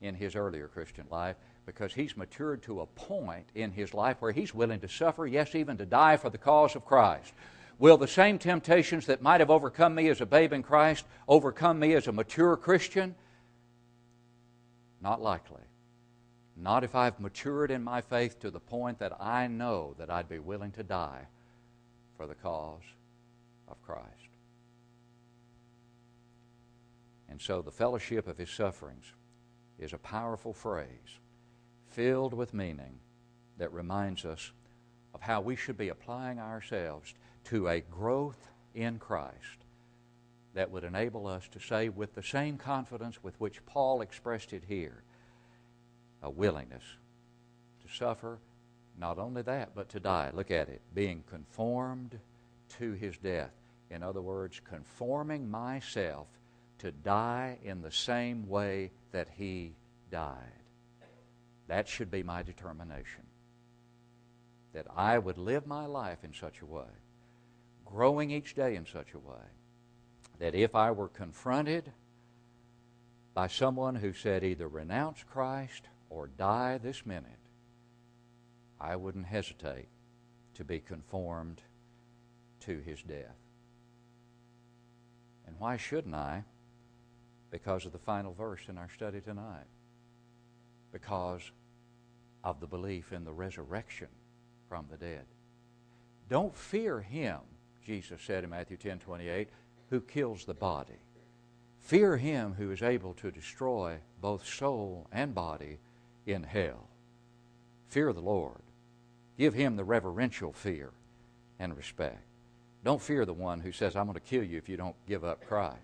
in 0.00 0.14
his 0.14 0.36
earlier 0.36 0.68
Christian 0.68 1.06
life 1.10 1.36
because 1.66 1.92
he's 1.92 2.16
matured 2.16 2.62
to 2.62 2.80
a 2.80 2.86
point 2.86 3.46
in 3.54 3.70
his 3.72 3.94
life 3.94 4.16
where 4.20 4.32
he's 4.32 4.54
willing 4.54 4.80
to 4.80 4.88
suffer, 4.88 5.26
yes, 5.26 5.54
even 5.54 5.76
to 5.76 5.86
die 5.86 6.16
for 6.16 6.30
the 6.30 6.38
cause 6.38 6.74
of 6.74 6.84
Christ. 6.84 7.32
Will 7.78 7.96
the 7.96 8.08
same 8.08 8.38
temptations 8.38 9.06
that 9.06 9.22
might 9.22 9.40
have 9.40 9.50
overcome 9.50 9.94
me 9.94 10.08
as 10.08 10.20
a 10.20 10.26
babe 10.26 10.52
in 10.52 10.62
Christ 10.62 11.04
overcome 11.26 11.78
me 11.78 11.94
as 11.94 12.06
a 12.06 12.12
mature 12.12 12.56
Christian? 12.56 13.14
Not 15.00 15.20
likely. 15.20 15.62
Not 16.56 16.84
if 16.84 16.94
I've 16.94 17.18
matured 17.18 17.70
in 17.70 17.82
my 17.82 18.00
faith 18.00 18.38
to 18.40 18.50
the 18.50 18.60
point 18.60 18.98
that 18.98 19.20
I 19.20 19.46
know 19.46 19.94
that 19.98 20.10
I'd 20.10 20.28
be 20.28 20.38
willing 20.38 20.72
to 20.72 20.82
die 20.82 21.26
for 22.16 22.26
the 22.26 22.34
cause 22.34 22.82
of 23.68 23.82
Christ. 23.82 24.06
And 27.28 27.40
so 27.40 27.62
the 27.62 27.70
fellowship 27.70 28.28
of 28.28 28.36
his 28.36 28.50
sufferings 28.50 29.12
is 29.78 29.92
a 29.92 29.98
powerful 29.98 30.52
phrase 30.52 31.18
filled 31.88 32.34
with 32.34 32.54
meaning 32.54 32.98
that 33.58 33.72
reminds 33.72 34.24
us 34.24 34.52
of 35.14 35.22
how 35.22 35.40
we 35.40 35.56
should 35.56 35.76
be 35.76 35.88
applying 35.88 36.38
ourselves 36.38 37.14
to 37.44 37.68
a 37.68 37.80
growth 37.80 38.50
in 38.74 38.98
Christ 38.98 39.64
that 40.54 40.70
would 40.70 40.84
enable 40.84 41.26
us 41.26 41.48
to 41.48 41.60
say 41.60 41.88
with 41.88 42.14
the 42.14 42.22
same 42.22 42.58
confidence 42.58 43.22
with 43.22 43.38
which 43.40 43.64
Paul 43.64 44.02
expressed 44.02 44.52
it 44.52 44.64
here 44.68 45.02
a 46.22 46.30
willingness 46.30 46.84
to 47.82 47.94
suffer. 47.94 48.38
Not 48.98 49.18
only 49.18 49.42
that, 49.42 49.74
but 49.74 49.88
to 49.90 50.00
die. 50.00 50.30
Look 50.34 50.50
at 50.50 50.68
it. 50.68 50.82
Being 50.94 51.24
conformed 51.28 52.18
to 52.78 52.92
his 52.92 53.16
death. 53.16 53.52
In 53.90 54.02
other 54.02 54.22
words, 54.22 54.60
conforming 54.64 55.50
myself 55.50 56.26
to 56.78 56.92
die 56.92 57.58
in 57.62 57.80
the 57.80 57.90
same 57.90 58.48
way 58.48 58.90
that 59.12 59.28
he 59.36 59.74
died. 60.10 60.62
That 61.68 61.88
should 61.88 62.10
be 62.10 62.22
my 62.22 62.42
determination. 62.42 63.24
That 64.72 64.86
I 64.94 65.18
would 65.18 65.38
live 65.38 65.66
my 65.66 65.86
life 65.86 66.24
in 66.24 66.32
such 66.32 66.60
a 66.60 66.66
way, 66.66 66.88
growing 67.84 68.30
each 68.30 68.54
day 68.54 68.74
in 68.74 68.86
such 68.86 69.14
a 69.14 69.18
way, 69.18 69.44
that 70.38 70.54
if 70.54 70.74
I 70.74 70.90
were 70.90 71.08
confronted 71.08 71.92
by 73.34 73.46
someone 73.46 73.94
who 73.94 74.12
said 74.12 74.44
either 74.44 74.68
renounce 74.68 75.22
Christ 75.22 75.82
or 76.14 76.26
die 76.26 76.78
this 76.78 77.06
minute, 77.06 77.38
I 78.80 78.96
wouldn't 78.96 79.26
hesitate 79.26 79.88
to 80.54 80.64
be 80.64 80.78
conformed 80.78 81.62
to 82.60 82.80
his 82.80 83.02
death. 83.02 83.36
And 85.46 85.56
why 85.58 85.76
shouldn't 85.76 86.14
I? 86.14 86.44
Because 87.50 87.86
of 87.86 87.92
the 87.92 87.98
final 87.98 88.32
verse 88.34 88.60
in 88.68 88.78
our 88.78 88.88
study 88.94 89.20
tonight. 89.20 89.66
Because 90.92 91.50
of 92.44 92.60
the 92.60 92.66
belief 92.66 93.12
in 93.12 93.24
the 93.24 93.32
resurrection 93.32 94.08
from 94.68 94.86
the 94.90 94.96
dead. 94.96 95.24
Don't 96.28 96.56
fear 96.56 97.00
him, 97.00 97.38
Jesus 97.84 98.20
said 98.22 98.44
in 98.44 98.50
Matthew 98.50 98.76
10 98.76 98.98
28, 98.98 99.48
who 99.90 100.00
kills 100.00 100.44
the 100.44 100.54
body. 100.54 101.00
Fear 101.80 102.16
him 102.16 102.54
who 102.54 102.70
is 102.70 102.82
able 102.82 103.14
to 103.14 103.30
destroy 103.30 103.98
both 104.20 104.46
soul 104.46 105.08
and 105.12 105.34
body 105.34 105.78
in 106.26 106.42
hell. 106.42 106.88
Fear 107.88 108.12
the 108.12 108.20
Lord. 108.20 108.60
Give 109.38 109.54
him 109.54 109.76
the 109.76 109.84
reverential 109.84 110.52
fear 110.52 110.90
and 111.58 111.76
respect. 111.76 112.22
Don't 112.84 113.00
fear 113.00 113.24
the 113.24 113.32
one 113.32 113.60
who 113.60 113.72
says, 113.72 113.96
I'm 113.96 114.06
going 114.06 114.14
to 114.14 114.20
kill 114.20 114.42
you 114.42 114.58
if 114.58 114.68
you 114.68 114.76
don't 114.76 114.96
give 115.06 115.24
up 115.24 115.46
Christ. 115.46 115.78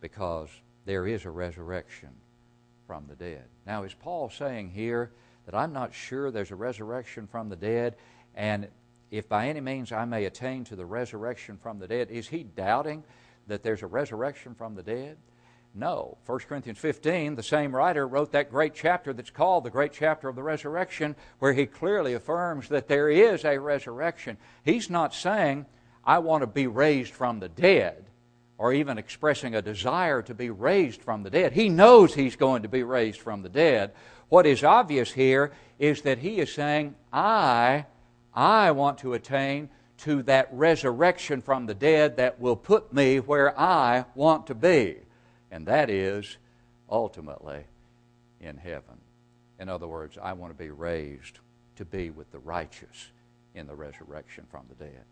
Because 0.00 0.48
there 0.84 1.06
is 1.06 1.24
a 1.24 1.30
resurrection 1.30 2.10
from 2.86 3.06
the 3.08 3.16
dead. 3.16 3.44
Now, 3.66 3.82
is 3.82 3.94
Paul 3.94 4.30
saying 4.30 4.70
here 4.70 5.10
that 5.46 5.54
I'm 5.54 5.72
not 5.72 5.92
sure 5.92 6.30
there's 6.30 6.52
a 6.52 6.56
resurrection 6.56 7.26
from 7.26 7.48
the 7.48 7.56
dead, 7.56 7.96
and 8.34 8.68
if 9.10 9.28
by 9.28 9.48
any 9.48 9.60
means 9.60 9.90
I 9.92 10.04
may 10.04 10.24
attain 10.24 10.64
to 10.64 10.76
the 10.76 10.86
resurrection 10.86 11.58
from 11.60 11.78
the 11.78 11.88
dead, 11.88 12.10
is 12.10 12.28
he 12.28 12.44
doubting 12.44 13.02
that 13.48 13.62
there's 13.62 13.82
a 13.82 13.86
resurrection 13.86 14.54
from 14.54 14.74
the 14.74 14.82
dead? 14.82 15.16
No. 15.78 16.16
1 16.24 16.38
Corinthians 16.40 16.78
15, 16.78 17.34
the 17.34 17.42
same 17.42 17.76
writer 17.76 18.08
wrote 18.08 18.32
that 18.32 18.50
great 18.50 18.74
chapter 18.74 19.12
that's 19.12 19.28
called 19.28 19.64
the 19.64 19.70
great 19.70 19.92
chapter 19.92 20.26
of 20.26 20.34
the 20.34 20.42
resurrection, 20.42 21.14
where 21.38 21.52
he 21.52 21.66
clearly 21.66 22.14
affirms 22.14 22.70
that 22.70 22.88
there 22.88 23.10
is 23.10 23.44
a 23.44 23.60
resurrection. 23.60 24.38
He's 24.64 24.88
not 24.88 25.14
saying, 25.14 25.66
I 26.02 26.20
want 26.20 26.42
to 26.42 26.46
be 26.46 26.66
raised 26.66 27.12
from 27.12 27.40
the 27.40 27.50
dead, 27.50 28.06
or 28.56 28.72
even 28.72 28.96
expressing 28.96 29.54
a 29.54 29.60
desire 29.60 30.22
to 30.22 30.34
be 30.34 30.48
raised 30.48 31.02
from 31.02 31.22
the 31.22 31.30
dead. 31.30 31.52
He 31.52 31.68
knows 31.68 32.14
he's 32.14 32.36
going 32.36 32.62
to 32.62 32.68
be 32.68 32.82
raised 32.82 33.20
from 33.20 33.42
the 33.42 33.50
dead. 33.50 33.92
What 34.30 34.46
is 34.46 34.64
obvious 34.64 35.12
here 35.12 35.52
is 35.78 36.00
that 36.02 36.18
he 36.18 36.38
is 36.38 36.50
saying, 36.54 36.94
I, 37.12 37.84
I 38.34 38.70
want 38.70 38.98
to 38.98 39.12
attain 39.12 39.68
to 39.98 40.22
that 40.22 40.48
resurrection 40.52 41.42
from 41.42 41.66
the 41.66 41.74
dead 41.74 42.16
that 42.16 42.40
will 42.40 42.56
put 42.56 42.94
me 42.94 43.20
where 43.20 43.58
I 43.60 44.06
want 44.14 44.46
to 44.46 44.54
be 44.54 45.00
and 45.50 45.66
that 45.66 45.90
is 45.90 46.38
ultimately 46.88 47.64
in 48.40 48.56
heaven. 48.56 49.00
In 49.58 49.68
other 49.68 49.86
words, 49.88 50.18
I 50.20 50.32
want 50.32 50.52
to 50.52 50.58
be 50.58 50.70
raised 50.70 51.38
to 51.76 51.84
be 51.84 52.10
with 52.10 52.30
the 52.30 52.38
righteous 52.38 53.10
in 53.54 53.66
the 53.66 53.74
resurrection 53.74 54.44
from 54.50 54.66
the 54.68 54.84
dead. 54.84 55.04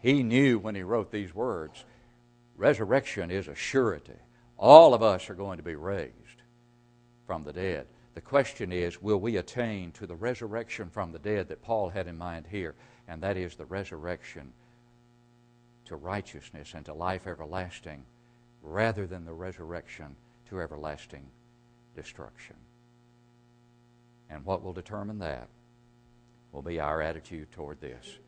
He 0.00 0.22
knew 0.22 0.58
when 0.58 0.74
he 0.74 0.82
wrote 0.82 1.10
these 1.10 1.34
words 1.34 1.84
resurrection 2.56 3.30
is 3.30 3.48
a 3.48 3.54
surety. 3.54 4.12
All 4.56 4.94
of 4.94 5.02
us 5.02 5.30
are 5.30 5.34
going 5.34 5.58
to 5.58 5.62
be 5.62 5.76
raised 5.76 6.12
from 7.26 7.44
the 7.44 7.52
dead. 7.52 7.86
The 8.14 8.20
question 8.20 8.72
is, 8.72 9.00
will 9.00 9.20
we 9.20 9.36
attain 9.36 9.92
to 9.92 10.06
the 10.06 10.16
resurrection 10.16 10.90
from 10.90 11.12
the 11.12 11.20
dead 11.20 11.48
that 11.48 11.62
Paul 11.62 11.88
had 11.88 12.08
in 12.08 12.18
mind 12.18 12.46
here? 12.50 12.74
And 13.06 13.22
that 13.22 13.36
is 13.36 13.54
the 13.54 13.64
resurrection 13.64 14.52
to 15.84 15.94
righteousness 15.94 16.72
and 16.74 16.84
to 16.86 16.94
life 16.94 17.26
everlasting 17.26 18.04
rather 18.62 19.06
than 19.06 19.24
the 19.24 19.32
resurrection 19.32 20.16
to 20.48 20.60
everlasting 20.60 21.26
destruction. 21.94 22.56
And 24.30 24.44
what 24.44 24.62
will 24.62 24.72
determine 24.72 25.18
that 25.20 25.48
will 26.52 26.62
be 26.62 26.80
our 26.80 27.02
attitude 27.02 27.50
toward 27.52 27.80
this 27.80 28.18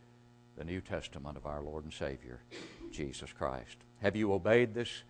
the 0.57 0.64
New 0.64 0.81
Testament 0.81 1.38
of 1.38 1.47
our 1.47 1.62
Lord 1.62 1.85
and 1.85 1.93
Savior, 1.93 2.43
Jesus 2.90 3.33
Christ. 3.33 3.79
Have 4.03 4.14
you 4.14 4.33
obeyed 4.33 4.75
this 4.75 5.05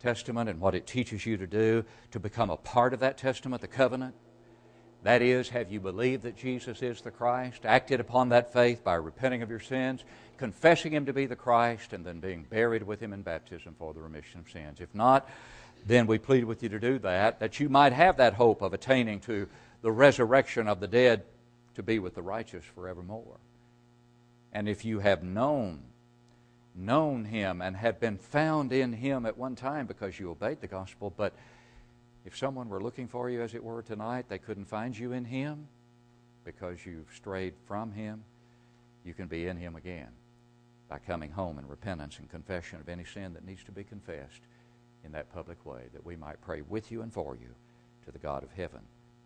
testament 0.00 0.50
and 0.50 0.60
what 0.60 0.74
it 0.74 0.86
teaches 0.86 1.24
you 1.24 1.38
to 1.38 1.46
do 1.46 1.82
to 2.10 2.20
become 2.20 2.50
a 2.50 2.58
part 2.58 2.92
of 2.92 3.00
that 3.00 3.16
testament, 3.16 3.62
the 3.62 3.68
covenant? 3.68 4.14
That 5.02 5.22
is, 5.22 5.48
have 5.50 5.70
you 5.70 5.78
believed 5.80 6.24
that 6.24 6.36
Jesus 6.36 6.82
is 6.82 7.00
the 7.00 7.10
Christ, 7.10 7.64
acted 7.64 8.00
upon 8.00 8.30
that 8.30 8.52
faith 8.52 8.82
by 8.82 8.94
repenting 8.94 9.42
of 9.42 9.50
your 9.50 9.60
sins, 9.60 10.04
confessing 10.36 10.92
Him 10.92 11.06
to 11.06 11.12
be 11.12 11.26
the 11.26 11.36
Christ, 11.36 11.92
and 11.92 12.04
then 12.04 12.18
being 12.18 12.44
buried 12.48 12.82
with 12.82 13.00
Him 13.00 13.12
in 13.12 13.22
baptism 13.22 13.74
for 13.78 13.94
the 13.94 14.00
remission 14.00 14.40
of 14.40 14.50
sins? 14.50 14.80
If 14.80 14.94
not, 14.94 15.28
then 15.86 16.06
we 16.06 16.18
plead 16.18 16.44
with 16.44 16.62
you 16.62 16.68
to 16.70 16.80
do 16.80 16.98
that, 17.00 17.38
that 17.40 17.60
you 17.60 17.68
might 17.68 17.92
have 17.92 18.16
that 18.16 18.34
hope 18.34 18.62
of 18.62 18.74
attaining 18.74 19.20
to 19.20 19.48
the 19.82 19.92
resurrection 19.92 20.66
of 20.66 20.80
the 20.80 20.88
dead 20.88 21.22
to 21.76 21.82
be 21.82 21.98
with 21.98 22.14
the 22.14 22.22
righteous 22.22 22.64
forevermore. 22.74 23.38
And 24.52 24.68
if 24.68 24.84
you 24.84 24.98
have 25.00 25.22
known, 25.22 25.82
known 26.74 27.26
Him 27.26 27.62
and 27.62 27.76
have 27.76 28.00
been 28.00 28.18
found 28.18 28.72
in 28.72 28.92
Him 28.94 29.26
at 29.26 29.38
one 29.38 29.54
time 29.54 29.86
because 29.86 30.18
you 30.18 30.30
obeyed 30.30 30.60
the 30.60 30.66
gospel, 30.66 31.12
but 31.16 31.34
if 32.26 32.36
someone 32.36 32.68
were 32.68 32.82
looking 32.82 33.06
for 33.06 33.30
you, 33.30 33.40
as 33.40 33.54
it 33.54 33.62
were, 33.62 33.82
tonight, 33.82 34.26
they 34.28 34.38
couldn't 34.38 34.64
find 34.64 34.98
you 34.98 35.12
in 35.12 35.24
Him 35.24 35.68
because 36.44 36.84
you've 36.84 37.08
strayed 37.14 37.54
from 37.66 37.92
Him, 37.92 38.24
you 39.04 39.14
can 39.14 39.28
be 39.28 39.46
in 39.46 39.56
Him 39.56 39.76
again 39.76 40.08
by 40.88 40.98
coming 40.98 41.30
home 41.30 41.58
in 41.58 41.68
repentance 41.68 42.18
and 42.18 42.28
confession 42.28 42.80
of 42.80 42.88
any 42.88 43.04
sin 43.04 43.32
that 43.34 43.46
needs 43.46 43.62
to 43.64 43.72
be 43.72 43.84
confessed 43.84 44.40
in 45.04 45.12
that 45.12 45.32
public 45.32 45.64
way, 45.64 45.82
that 45.92 46.04
we 46.04 46.16
might 46.16 46.40
pray 46.40 46.62
with 46.62 46.90
you 46.90 47.02
and 47.02 47.12
for 47.12 47.36
you 47.36 47.48
to 48.04 48.10
the 48.10 48.18
God 48.18 48.42
of 48.42 48.50
heaven 48.52 48.80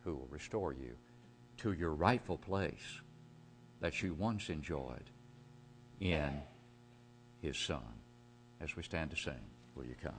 who 0.05 0.15
will 0.15 0.29
restore 0.31 0.75
you 0.75 0.95
to 1.59 1.73
your 1.73 1.95
rightful 1.95 2.37
place 2.37 3.01
that 3.81 4.03
you 4.03 4.13
once 4.13 4.51
enjoyed 4.51 5.11
in 6.01 6.31
His 7.41 7.57
Son. 7.57 7.81
As 8.61 8.77
we 8.77 8.83
stand 8.83 9.11
to 9.13 9.17
sing, 9.17 9.41
will 9.75 9.85
you 9.85 9.97
come? 10.03 10.19